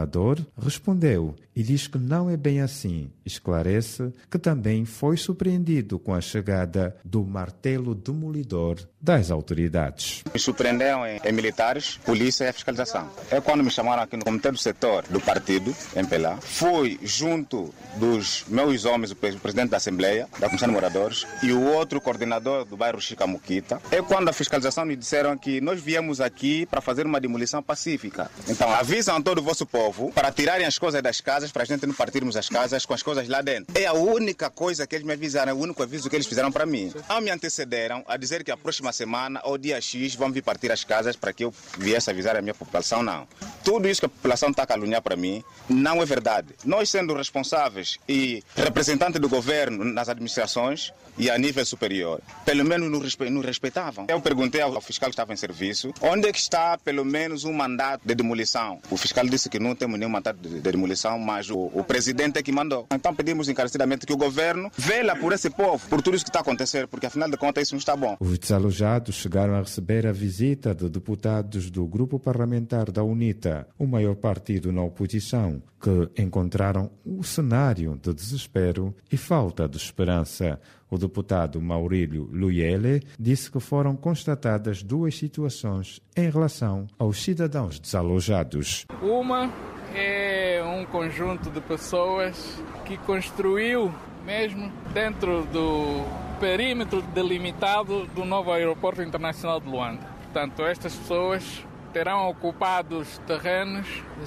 coordenador 0.00 0.38
respondeu 0.56 1.34
e 1.54 1.62
diz 1.62 1.86
que 1.86 1.98
não 1.98 2.30
é 2.30 2.36
bem 2.36 2.60
assim. 2.60 3.10
Esclarece 3.26 4.12
que 4.30 4.38
também 4.38 4.84
foi 4.84 5.16
surpreendido 5.16 5.98
com 5.98 6.14
a 6.14 6.20
chegada 6.20 6.96
do 7.04 7.24
martelo 7.24 7.94
demolidor 7.94 8.78
das 9.00 9.30
autoridades. 9.30 10.22
Me 10.32 10.38
surpreenderam 10.38 11.06
em, 11.06 11.20
em 11.24 11.32
militares, 11.32 11.98
polícia 12.04 12.48
e 12.48 12.52
fiscalização. 12.52 13.08
É 13.30 13.40
quando 13.40 13.64
me 13.64 13.70
chamaram 13.70 14.02
aqui 14.02 14.16
no 14.16 14.24
comitê 14.24 14.50
do 14.50 14.58
setor 14.58 15.04
do 15.08 15.20
partido, 15.20 15.74
em 15.96 16.04
Pelá. 16.04 16.38
Fui 16.40 16.98
junto 17.02 17.74
dos 17.96 18.44
meus 18.48 18.84
homens, 18.84 19.10
o 19.10 19.16
presidente 19.16 19.70
da 19.70 19.76
Assembleia, 19.76 20.28
da 20.38 20.46
Comissão 20.46 20.68
de 20.68 20.74
Moradores, 20.74 21.26
e 21.42 21.52
o 21.52 21.62
outro 21.62 22.00
coordenador 22.00 22.64
do 22.64 22.76
bairro 22.76 23.00
Chicamuquita. 23.00 23.80
É 23.90 24.00
quando 24.00 24.28
a 24.28 24.32
fiscalização 24.32 24.84
me 24.84 24.96
disseram 24.96 25.36
que 25.36 25.60
nós 25.60 25.80
viemos 25.80 26.20
aqui 26.20 26.64
para 26.66 26.80
fazer 26.80 27.06
uma 27.06 27.20
demolição 27.20 27.62
pacífica. 27.62 28.30
Então 28.48 28.70
avisam 28.70 29.20
todo 29.20 29.38
o 29.38 29.42
vosso 29.42 29.66
povo 29.66 29.89
para 30.14 30.32
tirarem 30.32 30.66
as 30.66 30.78
coisas 30.78 31.02
das 31.02 31.20
casas, 31.20 31.50
para 31.52 31.62
a 31.62 31.66
gente 31.66 31.86
não 31.86 31.94
partirmos 31.94 32.36
as 32.36 32.48
casas 32.48 32.86
com 32.86 32.94
as 32.94 33.02
coisas 33.02 33.28
lá 33.28 33.40
dentro. 33.42 33.74
É 33.78 33.86
a 33.86 33.92
única 33.92 34.50
coisa 34.50 34.86
que 34.86 34.94
eles 34.94 35.06
me 35.06 35.12
avisaram, 35.12 35.50
é 35.50 35.54
o 35.54 35.58
único 35.58 35.82
aviso 35.82 36.08
que 36.08 36.16
eles 36.16 36.26
fizeram 36.26 36.50
para 36.50 36.66
mim. 36.66 36.92
Não 37.08 37.20
me 37.20 37.30
antecederam 37.30 38.04
a 38.06 38.16
dizer 38.16 38.44
que 38.44 38.50
a 38.50 38.56
próxima 38.56 38.92
semana 38.92 39.40
ou 39.44 39.58
dia 39.58 39.80
X 39.80 40.14
vão 40.14 40.30
vir 40.30 40.42
partir 40.42 40.70
as 40.72 40.84
casas 40.84 41.16
para 41.16 41.32
que 41.32 41.44
eu 41.44 41.54
viesse 41.78 42.10
avisar 42.10 42.36
a 42.36 42.42
minha 42.42 42.54
população, 42.54 43.02
não. 43.02 43.26
Tudo 43.64 43.88
isso 43.88 44.00
que 44.00 44.06
a 44.06 44.10
população 44.10 44.50
está 44.50 44.62
a 44.62 44.66
caluniar 44.66 45.02
para 45.02 45.16
mim 45.16 45.42
não 45.68 46.02
é 46.02 46.04
verdade. 46.04 46.48
Nós 46.64 46.90
sendo 46.90 47.14
responsáveis 47.14 47.98
e 48.08 48.42
representantes 48.56 49.20
do 49.20 49.28
governo 49.28 49.84
nas 49.84 50.08
administrações 50.08 50.92
e 51.18 51.30
a 51.30 51.36
nível 51.36 51.64
superior, 51.66 52.20
pelo 52.44 52.64
menos 52.64 52.90
nos 52.90 53.44
respeitavam. 53.44 54.06
Eu 54.08 54.20
perguntei 54.20 54.60
ao 54.60 54.80
fiscal 54.80 55.08
que 55.08 55.14
estava 55.14 55.32
em 55.32 55.36
serviço, 55.36 55.92
onde 56.00 56.28
é 56.28 56.32
que 56.32 56.38
está 56.38 56.78
pelo 56.78 57.04
menos 57.04 57.44
um 57.44 57.52
mandato 57.52 58.02
de 58.04 58.14
demolição? 58.14 58.80
O 58.90 58.96
fiscal 58.96 59.26
disse 59.26 59.48
que 59.48 59.58
não 59.58 59.72
temos 59.80 59.98
nenhum 59.98 60.10
mandato 60.10 60.46
de 60.46 60.60
demolição, 60.60 61.18
mas 61.18 61.48
o, 61.48 61.70
o 61.72 61.82
presidente 61.82 62.38
é 62.38 62.42
que 62.42 62.52
mandou. 62.52 62.86
Então 62.92 63.14
pedimos 63.14 63.48
encarecidamente 63.48 64.04
que 64.06 64.12
o 64.12 64.16
governo 64.16 64.70
vela 64.76 65.16
por 65.16 65.32
esse 65.32 65.48
povo, 65.48 65.88
por 65.88 66.02
tudo 66.02 66.16
isso 66.16 66.24
que 66.24 66.28
está 66.28 66.40
acontecendo, 66.40 66.86
porque 66.86 67.06
afinal 67.06 67.30
de 67.30 67.38
contas 67.38 67.64
isso 67.64 67.74
não 67.74 67.78
está 67.78 67.96
bom. 67.96 68.16
Os 68.20 68.38
desalojados 68.38 69.14
chegaram 69.14 69.54
a 69.54 69.60
receber 69.60 70.06
a 70.06 70.12
visita 70.12 70.74
de 70.74 70.88
deputados 70.90 71.70
do 71.70 71.86
grupo 71.86 72.20
parlamentar 72.20 72.90
da 72.90 73.02
UNITA, 73.02 73.66
o 73.78 73.86
maior 73.86 74.14
partido 74.16 74.70
na 74.70 74.82
oposição, 74.82 75.62
que 75.80 76.22
encontraram 76.22 76.90
o 77.04 77.24
cenário 77.24 77.98
de 78.02 78.12
desespero 78.12 78.94
e 79.10 79.16
falta 79.16 79.66
de 79.66 79.78
esperança. 79.78 80.60
O 80.90 80.98
deputado 80.98 81.60
Maurílio 81.60 82.28
Luyele 82.32 83.02
disse 83.18 83.50
que 83.50 83.60
foram 83.60 83.94
constatadas 83.94 84.82
duas 84.82 85.16
situações 85.16 86.00
em 86.16 86.28
relação 86.28 86.88
aos 86.98 87.22
cidadãos 87.22 87.78
desalojados. 87.78 88.86
Uma 89.00 89.48
é 89.94 90.60
um 90.64 90.84
conjunto 90.84 91.48
de 91.48 91.60
pessoas 91.60 92.60
que 92.84 92.96
construiu 92.98 93.94
mesmo 94.24 94.72
dentro 94.92 95.44
do 95.46 96.04
perímetro 96.40 97.02
delimitado 97.02 98.06
do 98.06 98.24
novo 98.24 98.50
aeroporto 98.50 99.02
internacional 99.02 99.60
de 99.60 99.68
Luanda. 99.68 100.00
Portanto, 100.24 100.62
estas 100.62 100.94
pessoas 100.94 101.64
terão 101.92 102.28
ocupado 102.28 102.98
os 102.98 103.18
terrenos 103.18 103.86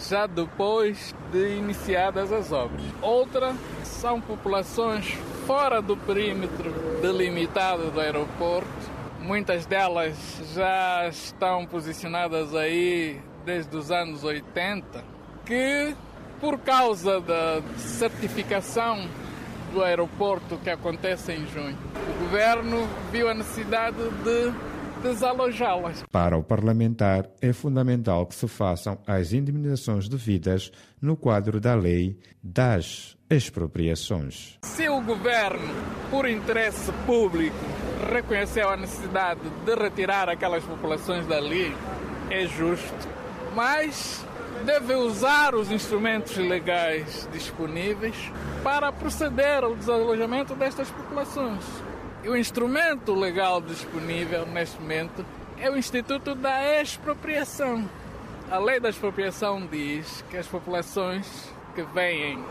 já 0.09 0.27
depois 0.27 1.13
de 1.31 1.57
iniciadas 1.57 2.31
as 2.31 2.51
obras. 2.51 2.81
Outra 3.01 3.53
são 3.83 4.19
populações 4.21 5.17
fora 5.45 5.81
do 5.81 5.97
perímetro 5.97 6.71
delimitado 7.01 7.91
do 7.91 7.99
aeroporto. 7.99 8.93
Muitas 9.19 9.65
delas 9.65 10.15
já 10.53 11.07
estão 11.07 11.65
posicionadas 11.65 12.53
aí 12.55 13.21
desde 13.45 13.75
os 13.75 13.91
anos 13.91 14.23
80, 14.23 15.03
que 15.45 15.95
por 16.39 16.59
causa 16.59 17.21
da 17.21 17.61
certificação 17.77 19.07
do 19.73 19.81
aeroporto 19.81 20.57
que 20.57 20.69
acontece 20.69 21.31
em 21.31 21.45
junho, 21.47 21.77
o 21.95 22.23
governo 22.23 22.87
viu 23.11 23.29
a 23.29 23.33
necessidade 23.33 23.97
de 23.97 24.53
desalojá-las. 25.01 26.03
Para 26.11 26.37
o 26.37 26.43
parlamentar, 26.43 27.29
é 27.41 27.51
fundamental 27.51 28.25
que 28.25 28.35
se 28.35 28.47
façam 28.47 28.97
as 29.05 29.33
indemnizações 29.33 30.07
devidas 30.07 30.71
no 31.01 31.17
quadro 31.17 31.59
da 31.59 31.75
lei 31.75 32.17
das 32.41 33.17
expropriações. 33.35 34.57
Se 34.63 34.87
o 34.89 35.01
governo, 35.01 35.73
por 36.09 36.27
interesse 36.27 36.91
público, 37.05 37.55
reconheceu 38.11 38.69
a 38.69 38.77
necessidade 38.77 39.41
de 39.65 39.75
retirar 39.75 40.29
aquelas 40.29 40.63
populações 40.63 41.25
dali, 41.27 41.75
é 42.29 42.45
justo, 42.47 43.07
mas 43.55 44.25
deve 44.65 44.93
usar 44.95 45.55
os 45.55 45.71
instrumentos 45.71 46.37
legais 46.37 47.27
disponíveis 47.31 48.15
para 48.63 48.91
proceder 48.91 49.63
ao 49.63 49.75
desalojamento 49.75 50.55
destas 50.55 50.89
populações. 50.89 51.63
E 52.23 52.29
o 52.29 52.37
instrumento 52.37 53.13
legal 53.13 53.59
disponível 53.59 54.45
neste 54.45 54.79
momento 54.79 55.25
é 55.57 55.69
o 55.69 55.77
Instituto 55.77 56.33
da 56.33 56.81
Expropriação. 56.81 57.89
A 58.49 58.57
lei 58.57 58.79
da 58.79 58.89
expropriação 58.89 59.65
diz 59.65 60.23
que 60.29 60.37
as 60.37 60.47
populações 60.47 61.51
que 61.75 61.81
vêm, 61.81 62.41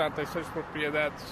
portanto, 0.00 0.20
as 0.22 0.30
suas 0.30 0.46
propriedades 0.48 1.22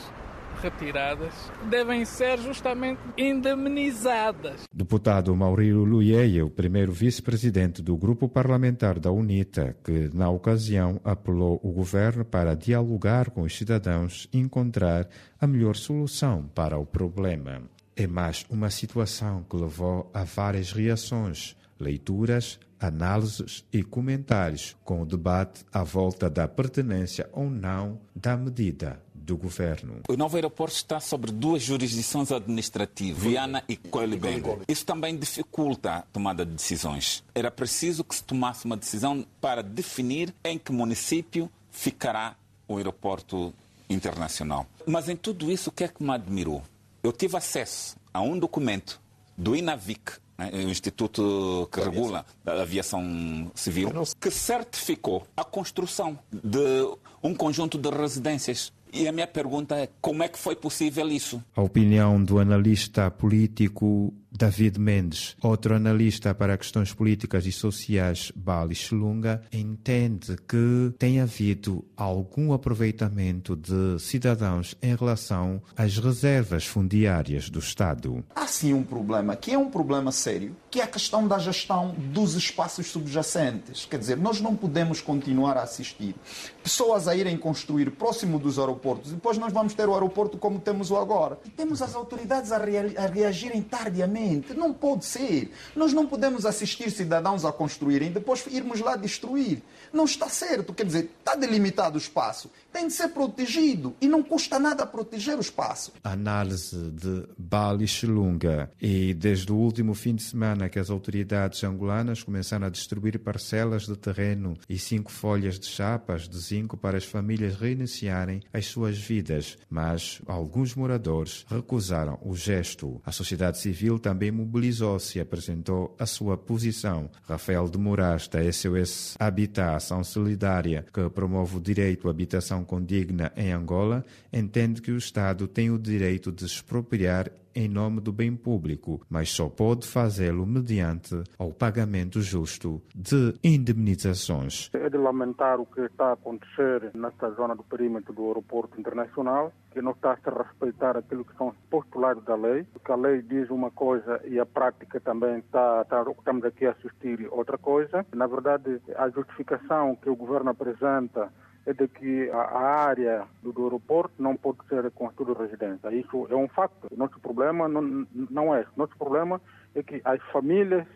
retiradas, 0.63 1.33
devem 1.71 2.05
ser 2.05 2.39
justamente 2.39 3.01
indemnizadas. 3.17 4.65
Deputado 4.73 5.35
Maurílio 5.35 5.85
Luieia, 5.85 6.45
o 6.45 6.51
primeiro 6.51 6.91
vice-presidente 6.91 7.81
do 7.81 7.97
grupo 7.97 8.29
parlamentar 8.29 8.99
da 8.99 9.11
UNITA, 9.11 9.77
que 9.85 10.11
na 10.13 10.29
ocasião 10.29 11.01
apelou 11.05 11.61
o 11.63 11.71
governo 11.71 12.25
para 12.25 12.57
dialogar 12.57 13.31
com 13.31 13.43
os 13.43 13.57
cidadãos 13.57 14.29
e 14.33 14.39
encontrar 14.39 15.09
a 15.41 15.47
melhor 15.47 15.77
solução 15.77 16.51
para 16.55 16.77
o 16.77 16.85
problema. 16.85 17.63
É 17.97 18.07
mais 18.07 18.45
uma 18.51 18.69
situação 18.69 19.45
que 19.49 19.57
levou 19.57 20.11
a 20.13 20.25
várias 20.25 20.73
reações, 20.73 21.57
leituras, 21.79 22.59
análises 22.81 23.65
e 23.73 23.83
comentários, 23.83 24.77
com 24.85 25.03
o 25.03 25.07
debate 25.07 25.65
à 25.73 25.83
volta 25.83 26.31
da 26.31 26.47
pertinência 26.47 27.29
ou 27.33 27.51
não 27.51 27.99
da 28.15 28.37
medida 28.37 29.01
do 29.29 29.37
governo. 29.37 30.01
O 30.09 30.17
novo 30.17 30.37
aeroporto 30.37 30.75
está 30.75 30.99
sobre 30.99 31.31
duas 31.31 31.63
jurisdições 31.63 32.33
administrativas, 32.33 33.23
Viana 33.23 33.63
e 33.69 33.77
Coelho 33.77 34.19
Isso 34.67 34.87
também 34.87 35.17
dificulta 35.19 35.97
a 35.97 36.03
tomada 36.03 36.47
de 36.47 36.53
decisões. 36.53 37.23
Era 37.35 37.51
preciso 37.51 38.03
que 38.03 38.15
se 38.15 38.25
tomasse 38.25 38.65
uma 38.65 38.77
decisão 38.77 39.27
para 39.39 39.63
definir 39.63 40.35
em 40.43 40.59
que 40.59 40.73
município 40.73 41.51
ficará 41.71 42.37
o 42.67 42.79
aeroporto 42.79 43.53
internacional. 43.89 44.67
Mas 44.87 45.09
em 45.11 45.17
tudo 45.17 45.51
isso, 45.51 45.69
o 45.69 45.73
que 45.73 45.85
é 45.85 45.89
que 45.89 46.03
me 46.03 46.11
admirou? 46.11 46.63
Eu 47.03 47.13
tive 47.13 47.37
acesso 47.37 47.97
a 48.13 48.23
um 48.23 48.39
documento 48.39 49.01
do 49.37 49.55
INAVIC, 49.55 50.13
né, 50.39 50.51
o 50.53 50.69
Instituto 50.69 51.69
que 51.73 51.81
regula 51.81 52.25
a 52.47 52.63
aviação 52.63 53.51
civil, 53.55 53.91
que 54.21 54.31
certificou 54.31 55.27
a 55.37 55.45
construção 55.45 56.19
de 56.33 56.87
um 57.23 57.35
conjunto 57.35 57.79
de 57.79 57.91
residências 57.91 58.73
e 58.93 59.07
a 59.07 59.13
minha 59.13 59.27
pergunta 59.27 59.77
é 59.77 59.89
como 60.01 60.23
é 60.23 60.29
que 60.29 60.39
foi 60.39 60.57
possível 60.57 61.09
isso? 61.09 61.43
A 61.55 61.63
opinião 61.63 62.23
do 62.23 62.39
analista 62.39 63.11
político 63.11 64.13
David 64.31 64.79
Mendes, 64.79 65.37
outro 65.43 65.75
analista 65.75 66.35
para 66.35 66.57
questões 66.57 66.93
políticas 66.93 67.47
e 67.47 67.53
sociais, 67.53 68.31
Bali 68.35 68.77
Lunga, 68.93 69.43
entende 69.53 70.37
que 70.47 70.93
tem 70.99 71.21
havido 71.21 71.85
algum 71.97 72.53
aproveitamento 72.53 73.57
de 73.57 73.99
cidadãos 73.99 74.75
em 74.83 74.95
relação 74.95 75.63
às 75.77 75.99
reservas 75.99 76.67
fundiárias 76.67 77.51
do 77.51 77.59
Estado. 77.59 78.25
Há 78.35 78.47
sim 78.47 78.73
um 78.73 78.83
problema, 78.83 79.35
que 79.35 79.53
é 79.53 79.59
um 79.59 79.71
problema 79.71 80.13
sério, 80.13 80.55
que 80.71 80.81
é 80.81 80.85
a 80.85 80.87
questão 80.87 81.27
da 81.27 81.39
gestão 81.39 81.95
dos 81.97 82.35
espaços 82.35 82.89
subjacentes. 82.89 83.87
Quer 83.87 83.99
dizer, 83.99 84.17
nós 84.17 84.41
não 84.41 84.55
podemos 84.55 85.01
continuar 85.01 85.57
a 85.57 85.63
assistir 85.63 86.15
pessoas 86.63 87.09
a 87.09 87.17
irem 87.17 87.37
construir 87.37 87.91
próximo 87.93 88.39
dos 88.39 88.59
aeroportos 88.59 89.13
depois 89.13 89.39
nós 89.39 89.53
vamos 89.53 89.75
ter 89.75 89.89
o 89.89 89.95
aeroporto 89.95 90.39
como 90.39 90.59
temos 90.61 90.91
o 90.91 90.97
agora. 90.97 91.39
E 91.45 91.51
temos 91.51 91.83
as 91.83 91.95
autoridades 91.95 92.53
a, 92.53 92.59
rea 92.59 92.93
a 92.97 93.07
reagirem 93.07 93.63
tardiamente 93.63 94.55
não 94.55 94.73
pode 94.73 95.05
ser. 95.05 95.51
Nós 95.75 95.93
não 95.93 96.07
podemos 96.07 96.47
assistir 96.47 96.91
cidadãos 96.91 97.45
a 97.45 97.53
construírem 97.53 98.11
depois 98.11 98.45
irmos 98.47 98.81
lá 98.81 98.97
destruir. 98.97 99.63
Não 99.93 100.05
está 100.05 100.29
certo. 100.29 100.73
Quer 100.73 100.85
dizer, 100.85 101.11
está 101.19 101.35
delimitado 101.35 101.97
o 101.97 101.99
espaço. 101.99 102.51
Tem 102.73 102.87
de 102.87 102.93
ser 102.93 103.09
protegido 103.09 103.95
e 104.01 104.07
não 104.07 104.23
custa 104.23 104.59
nada 104.59 104.87
proteger 104.87 105.37
o 105.37 105.41
espaço. 105.41 105.93
Análise 106.05 106.77
de 106.91 107.25
Bali 107.37 107.87
Lunga. 108.05 108.71
E 108.81 109.15
desde 109.15 109.51
o 109.51 109.57
último 109.57 109.95
fim 109.95 110.15
de 110.15 110.23
semana 110.23 110.58
que 110.67 110.79
as 110.79 110.89
autoridades 110.89 111.63
angolanas 111.63 112.23
começaram 112.23 112.67
a 112.67 112.71
distribuir 112.71 113.19
parcelas 113.19 113.83
de 113.87 113.95
terreno 113.99 114.57
e 114.67 114.79
cinco 114.79 115.13
folhas 115.13 115.59
de 115.59 115.67
chapas 115.67 116.27
de 116.27 116.39
zinco 116.39 116.75
para 116.75 116.97
as 116.97 117.05
famílias 117.05 117.55
reiniciarem 117.57 118.41
as 118.51 118.65
suas 118.65 118.97
vidas. 118.97 119.59
Mas 119.69 120.23
alguns 120.27 120.75
moradores 120.75 121.45
recusaram 121.49 122.19
o 122.23 122.35
gesto. 122.35 122.99
A 123.05 123.13
sociedade 123.13 123.59
civil 123.59 123.99
também 123.99 124.31
mobilizou-se 124.31 125.19
e 125.19 125.21
apresentou 125.21 125.95
a 125.99 126.07
sua 126.07 126.39
posição. 126.39 127.11
Rafael 127.25 127.69
de 127.69 127.77
Moraes, 127.77 128.27
da 128.29 128.41
SOS 128.51 129.17
Habitat, 129.19 129.77
Ação 129.77 130.03
Solidária, 130.03 130.87
que 130.93 131.11
promove 131.11 131.59
o 131.59 131.61
direito 131.61 132.09
à 132.09 132.11
habitação 132.11 132.65
condigna 132.65 133.33
em 133.37 133.53
Angola, 133.53 134.05
entende 134.33 134.81
que 134.81 134.91
o 134.91 134.97
Estado 134.97 135.47
tem 135.47 135.71
o 135.71 135.79
direito 135.79 136.33
de 136.33 136.45
expropriar 136.45 137.31
em 137.55 137.69
nome 137.69 138.01
do 138.01 138.13
bem 138.13 138.37
público, 138.37 139.01
mas 139.09 139.31
só 139.31 139.49
pode 139.49 139.87
fazê-lo 139.87 140.47
mediante 140.47 141.23
o 141.39 141.53
pagamento 141.53 142.21
justo 142.21 142.83
de 142.95 143.35
indemnizações. 143.43 144.71
É 144.73 144.89
de 144.89 144.97
lamentar 144.97 145.61
o 145.61 145.67
que 145.67 145.81
está 145.83 146.11
a 146.11 146.13
acontecer 146.13 146.91
nesta 146.95 147.31
zona 147.31 147.55
do 147.55 147.63
perímetro 147.63 148.13
do 148.13 148.27
aeroporto 148.27 148.79
internacional, 148.81 149.53
que 149.71 149.83
não 149.83 149.93
está 149.93 150.13
a 150.13 150.43
respeitar 150.43 150.97
aquilo 150.97 151.25
que 151.25 151.37
são 151.37 151.49
os 151.49 151.57
postulados 151.71 152.25
da 152.25 152.35
lei, 152.35 152.65
porque 152.73 152.93
a 152.93 152.97
lei 152.97 153.23
diz 153.23 153.51
uma 153.51 153.71
coisa 153.71 154.21
e 154.25 154.39
a 154.39 154.47
prática 154.47 155.01
também 155.01 155.39
está, 155.39 155.83
está 155.83 156.03
estamos 156.03 156.45
aqui 156.45 156.67
a 156.67 156.73
assistir 156.73 157.29
outra 157.31 157.59
coisa. 157.59 158.05
Na 158.15 158.27
verdade, 158.27 158.81
a 158.97 159.09
justificação 159.11 159.97
que 159.97 160.11
o 160.11 160.17
governo 160.17 160.51
apresenta 160.51 161.33
é 161.69 161.75
de 161.75 161.87
que 161.87 162.31
a 162.31 162.59
área 162.59 163.27
do, 163.43 163.65
aeroporto 163.65 164.15
não 164.19 164.35
pode 164.35 164.59
ser 164.69 164.91
construída 164.93 165.43
residência. 165.43 165.93
Isso 165.93 166.27
é 166.31 166.35
um 166.35 166.49
facto. 166.49 166.89
Nosso 166.97 167.21
problema 167.21 167.69
não, 167.69 168.07
não 168.31 168.55
é. 168.55 168.65
Nosso 168.75 168.97
problema 168.97 169.39
é 169.75 169.83
que 169.83 170.01
as 170.03 170.23
famílias 170.33 170.87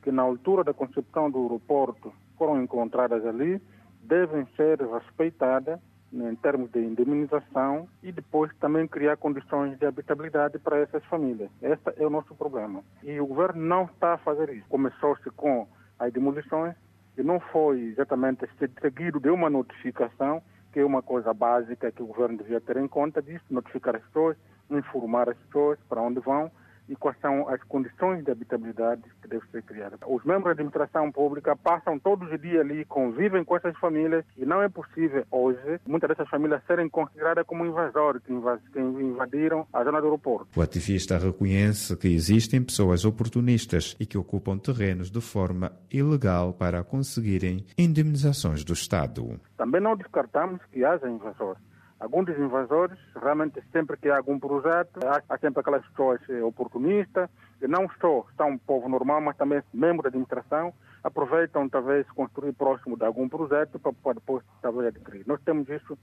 que 0.00 0.12
na 0.12 0.22
altura 0.22 0.62
da 0.62 0.72
concepção 0.72 1.28
do 1.28 1.42
aeroporto 1.42 2.12
foram 2.38 2.62
encontradas 2.62 3.26
ali 3.26 3.60
devem 4.00 4.46
ser 4.56 4.80
respeitadas 4.80 5.80
né, 6.12 6.30
em 6.30 6.36
termos 6.36 6.70
de 6.70 6.78
indemnização 6.78 7.88
e 8.00 8.12
depois 8.12 8.54
também 8.60 8.86
criar 8.86 9.16
condições 9.16 9.76
de 9.76 9.86
habitabilidade 9.86 10.56
para 10.60 10.78
essas 10.78 11.04
famílias. 11.06 11.50
Esse 11.60 11.82
é 11.96 12.06
o 12.06 12.10
nosso 12.10 12.32
problema. 12.36 12.84
E 13.02 13.18
o 13.18 13.26
governo 13.26 13.60
não 13.60 13.84
está 13.86 14.14
a 14.14 14.18
fazer 14.18 14.50
isso. 14.50 14.68
Começou-se 14.68 15.28
com 15.30 15.66
as 15.98 16.12
demolições, 16.12 16.76
e 17.16 17.22
não 17.22 17.38
foi 17.38 17.80
exatamente 17.80 18.48
seguido 18.80 19.20
de 19.20 19.30
uma 19.30 19.50
notificação, 19.50 20.42
que 20.72 20.80
é 20.80 20.84
uma 20.84 21.02
coisa 21.02 21.34
básica 21.34 21.92
que 21.92 22.02
o 22.02 22.06
governo 22.06 22.38
devia 22.38 22.60
ter 22.60 22.76
em 22.76 22.88
conta 22.88 23.20
disso, 23.20 23.44
notificar 23.50 23.96
as 23.96 24.02
pessoas, 24.04 24.36
informar 24.70 25.28
as 25.28 25.36
pessoas 25.36 25.78
para 25.88 26.00
onde 26.00 26.20
vão 26.20 26.50
e 26.88 26.96
quais 26.96 27.16
são 27.20 27.48
as 27.48 27.62
condições 27.64 28.24
de 28.24 28.30
habitabilidade 28.30 29.02
que 29.20 29.28
devem 29.28 29.48
ser 29.50 29.62
criadas. 29.62 29.98
Os 30.06 30.24
membros 30.24 30.44
da 30.44 30.50
administração 30.52 31.10
pública 31.10 31.56
passam 31.56 31.98
todos 31.98 32.30
os 32.30 32.40
dias 32.40 32.60
ali, 32.60 32.84
convivem 32.84 33.44
com 33.44 33.56
essas 33.56 33.76
famílias 33.78 34.24
e 34.36 34.44
não 34.44 34.62
é 34.62 34.68
possível 34.68 35.24
hoje 35.30 35.80
muitas 35.86 36.08
dessas 36.08 36.28
famílias 36.28 36.62
serem 36.66 36.88
consideradas 36.88 37.46
como 37.46 37.64
invasores 37.64 38.22
que 38.22 38.32
invadiram 38.80 39.66
a 39.72 39.84
zona 39.84 40.00
do 40.00 40.06
aeroporto. 40.06 40.48
O 40.56 40.62
ativista 40.62 41.18
reconhece 41.18 41.96
que 41.96 42.08
existem 42.08 42.62
pessoas 42.62 43.04
oportunistas 43.04 43.96
e 43.98 44.06
que 44.06 44.18
ocupam 44.18 44.58
terrenos 44.58 45.10
de 45.10 45.20
forma 45.20 45.72
ilegal 45.90 46.52
para 46.52 46.82
conseguirem 46.82 47.64
indemnizações 47.78 48.64
do 48.64 48.72
Estado. 48.72 49.40
Também 49.56 49.80
não 49.80 49.96
descartamos 49.96 50.60
que 50.70 50.84
haja 50.84 51.08
invasores 51.08 51.71
alguns 52.02 52.26
dos 52.26 52.36
invasores, 52.36 52.98
realmente 53.14 53.62
sempre 53.70 53.96
que 53.96 54.10
há 54.10 54.16
algum 54.16 54.38
projeto, 54.38 54.98
há, 55.28 55.38
sempre 55.38 55.60
aquelas 55.60 55.86
pessoas 55.86 56.20
eh, 56.28 56.42
oportunistas, 56.42 57.30
não 57.60 57.88
só 58.00 58.26
são 58.36 58.50
um 58.50 58.58
povo 58.58 58.88
normal, 58.88 59.20
mas 59.20 59.36
também 59.36 59.62
membros 59.72 60.02
da 60.02 60.08
administração, 60.08 60.74
aproveitam 61.02 61.68
talvez 61.68 62.08
construir 62.10 62.52
próximo 62.52 62.96
de 62.96 63.04
algum 63.04 63.28
projeto 63.28 63.78
para, 63.78 64.14
depois 64.14 64.44
talvez 64.60 64.88
adquirir. 64.88 65.24
Nós 65.26 65.40
temos 65.44 65.68
isso, 65.68 65.98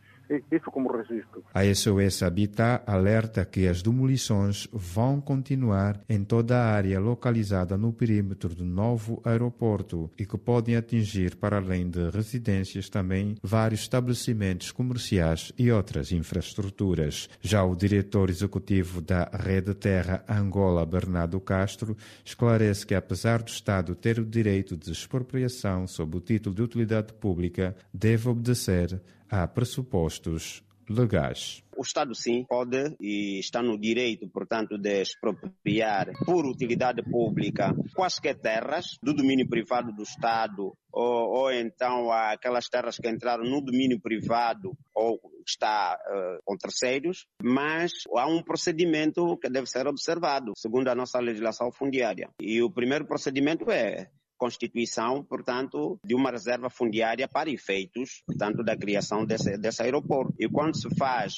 isso 0.52 0.72
como 0.72 0.92
registro. 0.92 1.44
A 1.54 1.64
SOS 1.74 2.24
Habitat 2.24 2.84
alerta 2.86 3.46
que 3.46 3.68
as 3.68 3.82
demolições 3.82 4.68
vão 4.72 5.22
continuar 5.22 6.00
em 6.10 6.24
toda 6.24 6.58
a 6.58 6.66
área 6.74 7.00
localizada 7.00 7.78
no 7.78 7.94
perímetro 7.94 8.54
do 8.54 8.66
novo 8.66 9.22
aeroporto 9.24 10.10
e 10.18 10.26
que 10.26 10.38
podem 10.38 10.76
atingir, 10.76 11.36
para 11.36 11.58
além 11.58 11.90
de 11.90 12.10
residências, 12.10 12.90
também 12.90 13.36
vários 13.42 13.82
estabelecimentos 13.82 14.72
comerciais 14.72 15.54
e 15.58 15.72
outras 15.72 16.12
infraestruturas. 16.12 17.30
Já 17.42 17.64
o 17.64 17.76
diretor 17.76 18.30
executivo 18.30 19.02
da 19.02 19.30
Rede 19.34 19.74
Terra 19.74 20.24
Angola, 20.28 20.86
Bernardo 20.86 21.40
Castro, 21.40 21.96
esclarece 22.24 22.86
que 22.86 22.96
apesar 22.96 23.42
do 23.42 23.50
Estado 23.50 23.96
ter 23.96 24.20
o 24.20 24.26
direito 24.26 24.76
de 24.76 24.89
expropriação 24.92 25.88
sob 25.88 26.18
o 26.18 26.22
título 26.22 26.56
de 26.56 26.62
utilidade 26.62 27.14
pública 27.14 27.76
deve 27.94 28.30
obedecer 28.30 29.02
a 29.30 29.48
pressupostos 29.48 30.64
legais. 30.90 31.64
O 31.78 31.82
Estado, 31.82 32.14
sim, 32.14 32.44
pode 32.44 32.96
e 33.00 33.40
está 33.40 33.62
no 33.62 33.80
direito, 33.80 34.28
portanto, 34.28 34.78
de 34.78 35.02
expropriar 35.02 36.12
por 36.26 36.46
utilidade 36.46 37.02
pública 37.04 37.74
quaisquer 37.96 38.38
terras 38.38 38.98
do 39.02 39.14
domínio 39.14 39.48
privado 39.48 39.94
do 39.94 40.04
Estado 40.04 40.74
ou, 40.92 41.44
ou 41.44 41.52
então 41.54 42.12
aquelas 42.12 42.68
terras 42.68 42.98
que 42.98 43.10
entraram 43.10 43.46
no 43.46 43.62
domínio 43.62 44.02
privado 44.02 44.76
ou 44.94 45.20
está 45.48 45.98
uh, 45.98 46.42
com 46.44 46.58
terceiros, 46.58 47.26
mas 47.42 47.92
há 48.16 48.28
um 48.28 48.44
procedimento 48.44 49.38
que 49.38 49.50
deve 49.50 49.68
ser 49.68 49.88
observado, 49.88 50.52
segundo 50.58 50.90
a 50.90 50.96
nossa 50.96 51.20
legislação 51.20 51.72
fundiária. 51.72 52.30
E 52.42 52.62
o 52.62 52.70
primeiro 52.70 53.06
procedimento 53.06 53.72
é 53.72 54.10
constituição, 54.40 55.24
portanto, 55.24 56.00
de 56.04 56.16
uma 56.16 56.32
reserva 56.32 56.70
fundiária 56.70 57.28
para 57.28 57.52
efeitos, 57.52 58.24
portanto, 58.26 58.64
da 58.64 58.76
criação 58.76 59.26
desse, 59.26 59.58
desse 59.58 59.84
aeroporto. 59.84 60.34
E 60.40 60.48
quando 60.48 60.76
se 60.76 60.90
faz 60.96 61.34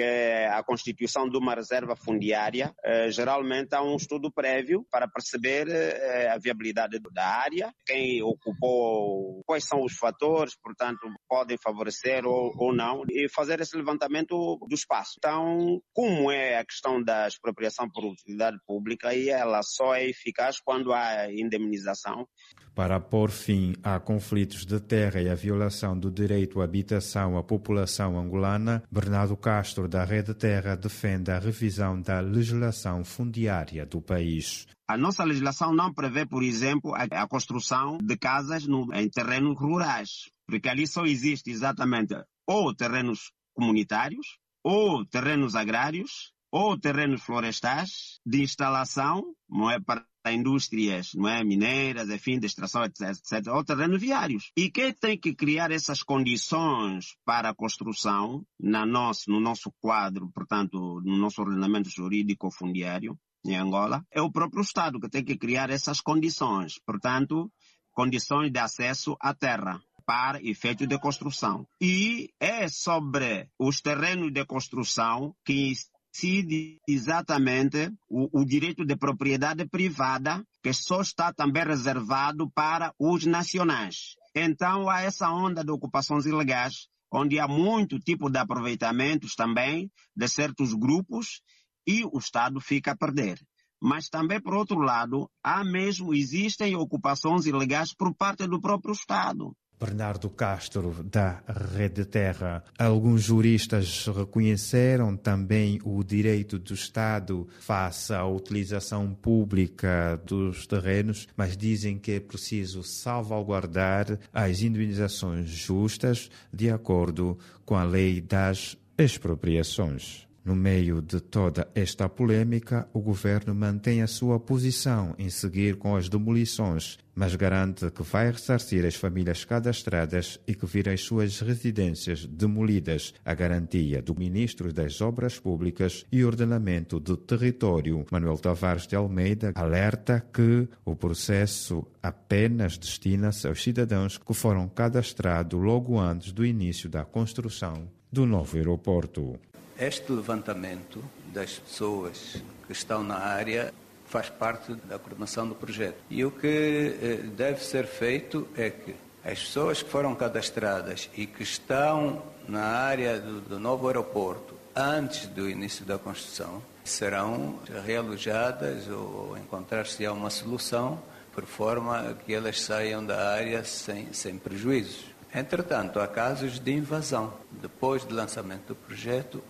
é, 0.00 0.48
a 0.48 0.62
constituição 0.62 1.28
de 1.28 1.36
uma 1.36 1.54
reserva 1.54 1.94
fundiária, 1.96 2.74
é, 2.84 3.10
geralmente 3.10 3.74
há 3.74 3.82
um 3.82 3.96
estudo 3.96 4.32
prévio 4.32 4.86
para 4.90 5.08
perceber 5.08 5.68
é, 5.68 6.30
a 6.30 6.38
viabilidade 6.38 6.98
da 7.12 7.26
área, 7.26 7.72
quem 7.86 8.22
ocupou, 8.22 9.42
quais 9.46 9.64
são 9.66 9.82
os 9.82 9.96
fatores, 9.96 10.54
portanto, 10.60 11.08
podem 11.28 11.56
favorecer 11.62 12.26
ou, 12.26 12.52
ou 12.56 12.74
não, 12.74 13.02
e 13.10 13.28
fazer 13.28 13.60
esse 13.60 13.76
levantamento 13.76 14.58
do 14.68 14.74
espaço. 14.74 15.14
Então, 15.18 15.80
como 15.92 16.30
é 16.30 16.58
a 16.58 16.64
questão 16.64 17.02
da 17.02 17.26
expropriação 17.26 17.88
por 17.90 18.04
utilidade 18.04 18.58
pública, 18.66 19.14
e 19.14 19.28
ela 19.28 19.60
só 19.62 19.94
é 19.94 20.08
eficaz 20.08 20.56
quando 20.60 20.92
há 20.92 21.30
indemnização. 21.30 22.26
Para 22.74 22.98
pôr 22.98 23.30
fim 23.30 23.72
a 23.84 24.00
conflitos 24.00 24.66
de 24.66 24.80
terra 24.80 25.22
e 25.22 25.28
a 25.28 25.34
violação 25.36 25.96
do 25.96 26.10
direito 26.10 26.60
à 26.60 26.64
habitação 26.64 27.38
à 27.38 27.42
população 27.42 28.18
angolana, 28.18 28.82
Bernardo 28.90 29.36
Castro 29.36 29.86
da 29.86 30.04
Rede 30.04 30.34
Terra 30.34 30.74
defende 30.74 31.30
a 31.30 31.38
revisão 31.38 32.00
da 32.00 32.18
legislação 32.18 33.04
fundiária 33.04 33.86
do 33.86 34.00
país. 34.00 34.66
A 34.88 34.98
nossa 34.98 35.22
legislação 35.22 35.72
não 35.72 35.94
prevê, 35.94 36.26
por 36.26 36.42
exemplo, 36.42 36.92
a, 36.96 37.28
construção 37.28 37.96
de 37.98 38.16
casas 38.16 38.66
no, 38.66 38.92
em 38.92 39.08
terrenos 39.08 39.56
rurais, 39.56 40.28
porque 40.44 40.68
ali 40.68 40.86
só 40.86 41.06
existe 41.06 41.50
exatamente 41.50 42.14
ou 42.44 42.74
terrenos 42.74 43.30
comunitários, 43.54 44.38
ou 44.64 45.06
terrenos 45.06 45.54
agrários, 45.54 46.32
ou 46.50 46.78
terrenos 46.78 47.22
florestais 47.22 48.18
de 48.26 48.42
instalação, 48.42 49.22
não 49.48 49.70
é 49.70 49.80
para 49.80 50.04
indústrias, 50.32 51.12
não 51.14 51.28
é 51.28 51.44
mineiras, 51.44 52.08
enfim, 52.08 52.38
de 52.38 52.46
extração, 52.46 52.84
etc, 52.84 53.10
etc, 53.10 53.52
ou 53.52 53.64
terrenos 53.64 54.00
viários. 54.00 54.50
E 54.56 54.70
quem 54.70 54.92
tem 54.92 55.18
que 55.18 55.34
criar 55.34 55.70
essas 55.70 56.02
condições 56.02 57.16
para 57.24 57.50
a 57.50 57.54
construção 57.54 58.44
na 58.58 58.86
nosso, 58.86 59.30
no 59.30 59.40
nosso 59.40 59.72
quadro, 59.80 60.30
portanto, 60.32 61.00
no 61.04 61.16
nosso 61.16 61.42
ordenamento 61.42 61.90
jurídico 61.90 62.50
fundiário 62.50 63.18
em 63.44 63.56
Angola, 63.56 64.04
é 64.10 64.22
o 64.22 64.32
próprio 64.32 64.62
Estado 64.62 64.98
que 64.98 65.08
tem 65.08 65.24
que 65.24 65.36
criar 65.36 65.70
essas 65.70 66.00
condições. 66.00 66.78
Portanto, 66.86 67.50
condições 67.92 68.50
de 68.50 68.58
acesso 68.58 69.16
à 69.20 69.34
terra 69.34 69.80
para 70.06 70.42
efeito 70.42 70.86
de 70.86 70.98
construção. 70.98 71.66
E 71.80 72.30
é 72.38 72.68
sobre 72.68 73.48
os 73.58 73.80
terrenos 73.80 74.32
de 74.32 74.44
construção 74.44 75.34
que 75.44 75.72
incide 76.14 76.80
exatamente 76.88 77.92
o, 78.08 78.40
o, 78.40 78.44
direito 78.44 78.84
de 78.84 78.96
propriedade 78.96 79.66
privada, 79.68 80.44
que 80.62 80.72
só 80.72 81.00
está 81.00 81.32
também 81.32 81.64
reservado 81.64 82.48
para 82.50 82.94
os 82.98 83.26
nacionais. 83.26 84.14
Então, 84.34 84.88
há 84.88 85.02
essa 85.02 85.28
onda 85.30 85.64
de 85.64 85.72
ocupações 85.72 86.24
ilegais, 86.24 86.86
onde 87.12 87.40
há 87.40 87.48
muito 87.48 87.98
tipo 87.98 88.30
de 88.30 88.38
aproveitamentos 88.38 89.34
também 89.34 89.90
de 90.16 90.28
certos 90.28 90.72
grupos 90.72 91.42
e 91.86 92.04
o 92.04 92.18
Estado 92.18 92.60
fica 92.60 92.92
a 92.92 92.96
perder. 92.96 93.40
Mas 93.82 94.08
também, 94.08 94.40
por 94.40 94.54
outro 94.54 94.78
lado, 94.78 95.28
há 95.42 95.64
mesmo, 95.64 96.14
existem 96.14 96.76
ocupações 96.76 97.44
ilegais 97.44 97.92
por 97.92 98.14
parte 98.14 98.46
do 98.46 98.60
próprio 98.60 98.92
Estado. 98.92 99.54
Bernardo 99.78 100.30
Castro, 100.30 101.04
da 101.04 101.42
Rede 101.76 102.04
Terra. 102.04 102.64
Alguns 102.78 103.22
juristas 103.22 104.06
reconheceram 104.06 105.16
também 105.16 105.80
o 105.84 106.02
direito 106.02 106.58
do 106.58 106.74
Estado 106.74 107.46
face 107.60 108.14
à 108.14 108.24
utilização 108.24 109.14
pública 109.14 110.20
dos 110.24 110.66
terrenos, 110.66 111.28
mas 111.36 111.56
dizem 111.56 111.98
que 111.98 112.12
é 112.12 112.20
preciso 112.20 112.82
salvaguardar 112.82 114.18
as 114.32 114.62
indenizações 114.62 115.48
justas 115.48 116.30
de 116.52 116.70
acordo 116.70 117.38
com 117.64 117.74
a 117.74 117.84
lei 117.84 118.20
das 118.20 118.76
expropriações. 118.96 120.23
No 120.44 120.54
meio 120.54 121.00
de 121.00 121.20
toda 121.20 121.66
esta 121.74 122.06
polêmica, 122.06 122.86
o 122.92 123.00
governo 123.00 123.54
mantém 123.54 124.02
a 124.02 124.06
sua 124.06 124.38
posição 124.38 125.14
em 125.18 125.30
seguir 125.30 125.76
com 125.76 125.96
as 125.96 126.06
demolições, 126.06 126.98
mas 127.14 127.34
garante 127.34 127.90
que 127.90 128.02
vai 128.02 128.30
ressarcir 128.30 128.84
as 128.84 128.94
famílias 128.94 129.42
cadastradas 129.46 130.38
e 130.46 130.54
que 130.54 130.66
viram 130.66 130.92
as 130.92 131.00
suas 131.00 131.40
residências 131.40 132.26
demolidas. 132.26 133.14
A 133.24 133.32
garantia 133.32 134.02
do 134.02 134.14
ministro 134.14 134.70
das 134.70 135.00
Obras 135.00 135.38
Públicas 135.38 136.04
e 136.12 136.22
Ordenamento 136.22 137.00
do 137.00 137.16
Território, 137.16 138.04
Manuel 138.10 138.36
Tavares 138.36 138.86
de 138.86 138.94
Almeida, 138.94 139.50
alerta 139.54 140.20
que 140.30 140.68
o 140.84 140.94
processo 140.94 141.86
apenas 142.02 142.76
destina-se 142.76 143.48
aos 143.48 143.62
cidadãos 143.62 144.18
que 144.18 144.34
foram 144.34 144.68
cadastrados 144.68 145.58
logo 145.58 145.98
antes 145.98 146.32
do 146.32 146.44
início 146.44 146.90
da 146.90 147.02
construção 147.02 147.88
do 148.12 148.26
novo 148.26 148.58
aeroporto. 148.58 149.38
Este 149.78 150.12
levantamento 150.12 151.02
das 151.32 151.58
pessoas 151.58 152.42
que 152.66 152.72
estão 152.72 153.02
na 153.02 153.18
área 153.18 153.72
faz 154.06 154.28
parte 154.30 154.72
da 154.74 154.98
coordenação 154.98 155.48
do 155.48 155.54
projeto. 155.54 155.96
E 156.08 156.24
o 156.24 156.30
que 156.30 156.96
eh, 157.02 157.16
deve 157.36 157.64
ser 157.64 157.86
feito 157.86 158.46
é 158.56 158.70
que 158.70 158.94
as 159.24 159.40
pessoas 159.40 159.82
que 159.82 159.90
foram 159.90 160.14
cadastradas 160.14 161.10
e 161.16 161.26
que 161.26 161.42
estão 161.42 162.22
na 162.46 162.62
área 162.62 163.18
do, 163.18 163.40
do 163.40 163.58
novo 163.58 163.88
aeroporto 163.88 164.54
antes 164.76 165.26
do 165.26 165.48
início 165.48 165.84
da 165.84 165.98
construção 165.98 166.62
serão 166.84 167.58
realojadas 167.84 168.88
ou 168.88 169.36
encontrar-se 169.38 170.06
uma 170.06 170.30
solução 170.30 171.02
por 171.32 171.44
forma 171.44 172.16
que 172.24 172.32
elas 172.32 172.60
saiam 172.60 173.04
da 173.04 173.32
área 173.32 173.64
sem, 173.64 174.12
sem 174.12 174.38
prejuízos. 174.38 175.06
Entretanto, 175.34 175.98
há 175.98 176.06
casos 176.06 176.60
de 176.60 176.72
invasão. 176.72 177.34
Depois 177.50 178.04
do 178.04 178.14
lançamento 178.14 178.68
do 178.68 178.74
projeto, 178.76 179.42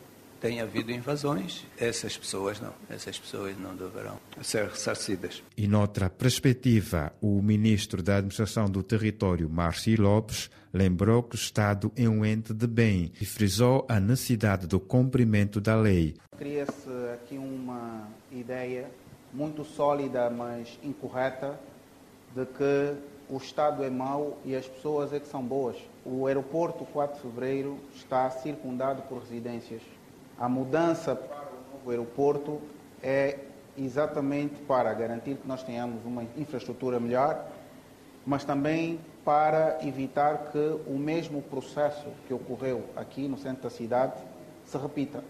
tem 0.45 0.61
havido 0.61 0.93
invasões, 0.93 1.65
essas 1.79 2.19
pessoas 2.19 2.61
não, 2.61 2.75
essas 2.91 3.19
pessoas 3.19 3.59
não 3.59 3.75
deverão 3.75 4.19
ser 4.43 4.69
ressarcidas. 4.69 5.43
E 5.57 5.67
noutra 5.67 6.11
perspectiva, 6.11 7.15
o 7.19 7.41
ministro 7.41 8.03
da 8.03 8.17
Administração 8.19 8.67
do 8.67 8.83
Território, 8.83 9.49
Márcio 9.49 10.03
Lopes, 10.03 10.51
lembrou 10.71 11.23
que 11.23 11.35
o 11.35 11.39
Estado 11.39 11.91
é 11.97 12.07
um 12.07 12.23
ente 12.27 12.53
de 12.53 12.67
bem 12.67 13.11
e 13.19 13.25
frisou 13.25 13.87
a 13.89 13.99
necessidade 13.99 14.67
do 14.67 14.79
cumprimento 14.79 15.63
da 15.63 15.77
lei. 15.77 16.15
Cria-se 16.37 16.91
aqui 17.15 17.39
uma 17.39 18.07
ideia 18.31 18.91
muito 19.33 19.65
sólida, 19.65 20.29
mas 20.29 20.79
incorreta, 20.83 21.59
de 22.37 22.45
que 22.45 22.95
o 23.31 23.39
Estado 23.39 23.83
é 23.83 23.89
mau 23.89 24.39
e 24.45 24.55
as 24.55 24.67
pessoas 24.67 25.11
é 25.15 25.19
que 25.19 25.27
são 25.27 25.43
boas. 25.43 25.79
O 26.05 26.27
aeroporto 26.27 26.85
4 26.85 27.17
de 27.17 27.23
Fevereiro 27.23 27.79
está 27.97 28.29
circundado 28.31 29.01
por 29.09 29.21
residências. 29.21 29.81
A 30.39 30.49
mudança 30.49 31.15
para 31.15 31.49
o 31.49 31.77
novo 31.77 31.91
aeroporto 31.91 32.61
é 33.03 33.39
exatamente 33.79 34.57
para 34.63 34.93
garantir 34.93 35.37
que 35.37 35.47
nós 35.47 35.63
tenhamos 35.63 36.05
uma 36.05 36.25
infraestrutura 36.37 36.99
melhor, 36.99 37.47
mas 38.27 38.45
também 38.45 38.99
para 39.25 39.79
evitar 39.87 40.51
que 40.51 40.81
o 40.87 40.99
mesmo 40.99 41.41
processo 41.43 42.07
que 42.27 42.35
ocorreu 42.35 42.85
aqui 42.97 43.29
no 43.29 43.39
centro 43.39 43.63
da 43.63 43.71
cidade 43.71 44.21
se 44.65 44.77
repita. 44.77 45.23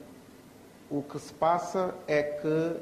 O 0.91 1.03
que 1.03 1.19
se 1.19 1.33
passa 1.35 1.95
é 2.07 2.23
que 2.23 2.77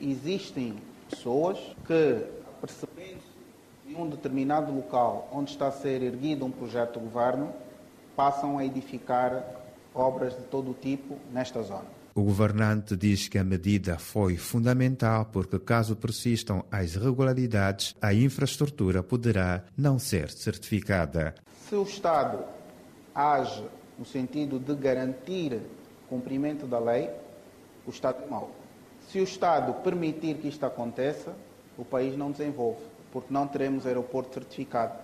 existem 0.00 0.76
pessoas 1.10 1.58
que, 1.86 2.24
percebendo-se 2.60 3.34
de 3.86 3.96
um 3.96 4.08
determinado 4.08 4.72
local 4.72 5.28
onde 5.32 5.50
está 5.50 5.68
a 5.68 5.72
ser 5.72 6.02
erguido 6.02 6.44
um 6.44 6.50
projeto 6.50 6.98
de 6.98 7.04
governo, 7.04 7.52
passam 8.16 8.58
a 8.58 8.64
edificar 8.64 9.63
obras 9.94 10.36
de 10.36 10.42
todo 10.44 10.74
tipo 10.74 11.16
nesta 11.32 11.62
zona. 11.62 12.04
O 12.14 12.22
governante 12.22 12.96
diz 12.96 13.28
que 13.28 13.38
a 13.38 13.44
medida 13.44 13.98
foi 13.98 14.36
fundamental 14.36 15.26
porque, 15.32 15.58
caso 15.58 15.96
persistam 15.96 16.64
as 16.70 16.94
irregularidades, 16.94 17.96
a 18.00 18.14
infraestrutura 18.14 19.02
poderá 19.02 19.64
não 19.76 19.98
ser 19.98 20.30
certificada. 20.30 21.34
Se 21.68 21.74
o 21.74 21.82
Estado 21.82 22.44
age 23.12 23.64
no 23.98 24.04
sentido 24.04 24.60
de 24.60 24.74
garantir 24.76 25.60
cumprimento 26.08 26.66
da 26.66 26.78
lei, 26.78 27.10
o 27.84 27.90
Estado 27.90 28.22
é 28.22 28.26
mau. 28.30 28.50
Se 29.08 29.18
o 29.18 29.24
Estado 29.24 29.72
permitir 29.82 30.36
que 30.36 30.48
isto 30.48 30.64
aconteça, 30.64 31.34
o 31.76 31.84
país 31.84 32.16
não 32.16 32.30
desenvolve, 32.30 32.80
porque 33.12 33.32
não 33.32 33.46
teremos 33.48 33.86
aeroporto 33.86 34.34
certificado, 34.34 34.98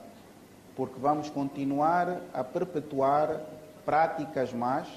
porque 0.76 0.98
vamos 1.00 1.28
continuar 1.28 2.20
a 2.32 2.44
perpetuar 2.44 3.40
práticas 3.84 4.52
más 4.52 4.88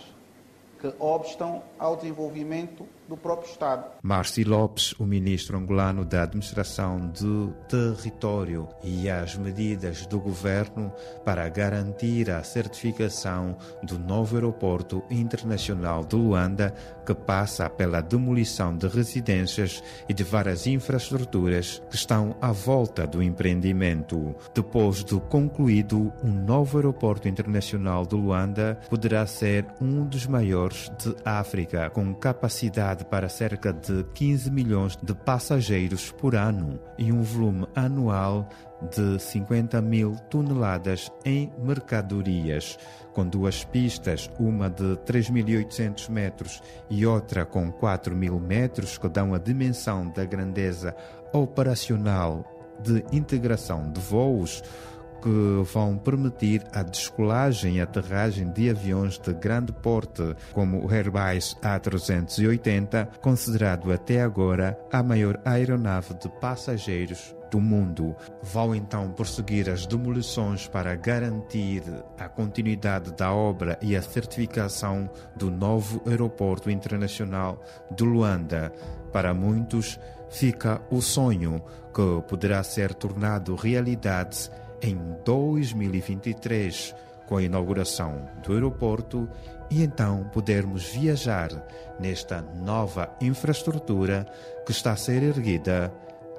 que 0.80 0.94
obstam 1.00 1.62
ao 1.80 1.96
desenvolvimento 1.96 2.86
do 3.08 3.18
próprio 3.18 3.50
Estado. 3.50 3.86
Márcio 4.02 4.48
Lopes, 4.48 4.94
o 5.00 5.06
ministro 5.06 5.58
angolano 5.58 6.06
da 6.06 6.24
Administração 6.24 7.00
do 7.10 7.54
Território 7.68 8.68
e 8.84 9.10
as 9.10 9.36
medidas 9.36 10.06
do 10.06 10.20
governo 10.20 10.92
para 11.24 11.48
garantir 11.50 12.30
a 12.32 12.44
certificação 12.44 13.58
do 13.84 14.00
novo 14.00 14.36
aeroporto 14.36 15.04
internacional 15.10 16.04
de 16.04 16.16
Luanda, 16.16 16.74
que 17.06 17.14
passa 17.14 17.70
pela 17.70 18.02
demolição 18.02 18.76
de 18.76 18.88
residências 18.88 19.84
e 20.08 20.14
de 20.14 20.24
várias 20.24 20.66
infraestruturas 20.68 21.82
que 21.90 21.96
estão 21.96 22.36
à 22.42 22.52
volta 22.52 23.06
do 23.06 23.22
empreendimento. 23.22 24.36
Depois 24.54 25.04
de 25.04 25.20
concluído, 25.22 26.14
o 26.24 26.28
um 26.28 26.46
novo 26.46 26.78
aeroporto 26.78 27.28
internacional 27.28 28.06
de 28.06 28.16
Luanda 28.16 28.80
poderá 28.90 29.26
ser 29.28 29.66
um 29.82 30.06
dos 30.06 30.26
maiores 30.26 30.92
de 30.98 31.16
África, 31.26 31.90
com 31.90 32.14
capacidade 32.94 33.06
para 33.06 33.30
cerca 33.30 33.74
de 33.74 34.04
15 34.14 34.52
milhões 34.52 34.98
de 35.02 35.14
passageiros 35.14 36.12
por 36.12 36.36
ano 36.36 36.80
e 36.98 37.12
um 37.12 37.22
volume 37.22 37.68
anual 37.76 38.48
de 38.92 39.20
50 39.20 39.82
mil 39.82 40.16
toneladas 40.30 41.12
em 41.26 41.52
mercadorias, 41.58 42.78
com 43.14 43.26
duas 43.26 43.64
pistas, 43.64 44.30
uma 44.40 44.70
de 44.70 44.98
3.800 45.06 46.10
metros 46.10 46.62
e 46.90 47.06
outra 47.06 47.46
com 47.46 47.72
4.000 47.72 48.40
metros, 48.40 48.98
que 48.98 49.08
dão 49.10 49.34
a 49.34 49.38
dimensão 49.38 50.10
da 50.10 50.26
grandeza 50.26 50.96
operacional 51.32 52.46
de 52.82 53.04
integração 53.12 53.90
de 53.92 54.02
voos 54.02 54.62
que 55.24 55.64
vão 55.74 55.98
permitir 55.98 56.66
a 56.74 56.84
descolagem 56.84 57.78
e 57.78 57.82
aterragem 57.82 58.52
de 58.52 58.70
aviões 58.70 59.18
de 59.18 59.34
grande 59.34 59.72
porte, 59.72 60.36
como 60.52 60.86
o 60.86 60.92
Airbus 60.92 61.56
A380, 61.64 63.08
considerado 63.22 63.90
até 63.94 64.22
agora 64.22 64.78
a 64.92 65.02
maior 65.02 65.40
aeronave 65.46 66.14
de 66.16 66.28
passageiros 66.42 67.34
do 67.50 67.62
mundo. 67.62 68.14
Vão 68.42 68.76
então 68.76 69.12
prosseguir 69.12 69.70
as 69.70 69.86
demolições 69.86 70.68
para 70.68 70.94
garantir 70.96 71.84
a 72.20 72.28
continuidade 72.28 73.14
da 73.14 73.32
obra 73.32 73.80
e 73.82 73.96
a 73.96 74.02
certificação 74.02 75.10
do 75.38 75.50
novo 75.50 76.02
aeroporto 76.06 76.70
internacional 76.70 77.64
de 77.96 78.04
Luanda. 78.04 78.74
Para 79.14 79.34
muitos, 79.34 79.98
fica 80.30 80.82
o 80.92 81.00
sonho 81.00 81.64
que 81.94 82.28
poderá 82.28 82.62
ser 82.64 82.94
tornado 82.96 83.56
realidade 83.56 84.50
em 84.84 85.00
2023 85.24 86.94
com 87.26 87.38
a 87.38 87.42
inauguração 87.42 88.28
do 88.46 88.54
aeroporto 88.54 89.28
e 89.72 89.82
então 89.82 90.26
podermos 90.34 90.90
viajar 90.90 91.50
nesta 92.00 92.42
nova 92.42 93.10
infraestrutura 93.22 94.26
que 94.66 94.72
está 94.72 94.92
a 94.92 94.98
ser 94.98 95.24
erguida 95.24 95.92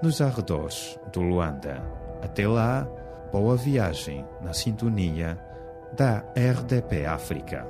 nos 0.03 0.21
arredores 0.21 0.99
do 1.13 1.23
Luanda. 1.23 1.83
Até 2.23 2.47
lá, 2.47 2.87
boa 3.33 3.57
viagem 3.57 4.25
na 4.43 4.53
sintonia 4.53 5.39
da 5.97 6.19
RDP 6.37 7.07
África. 7.07 7.67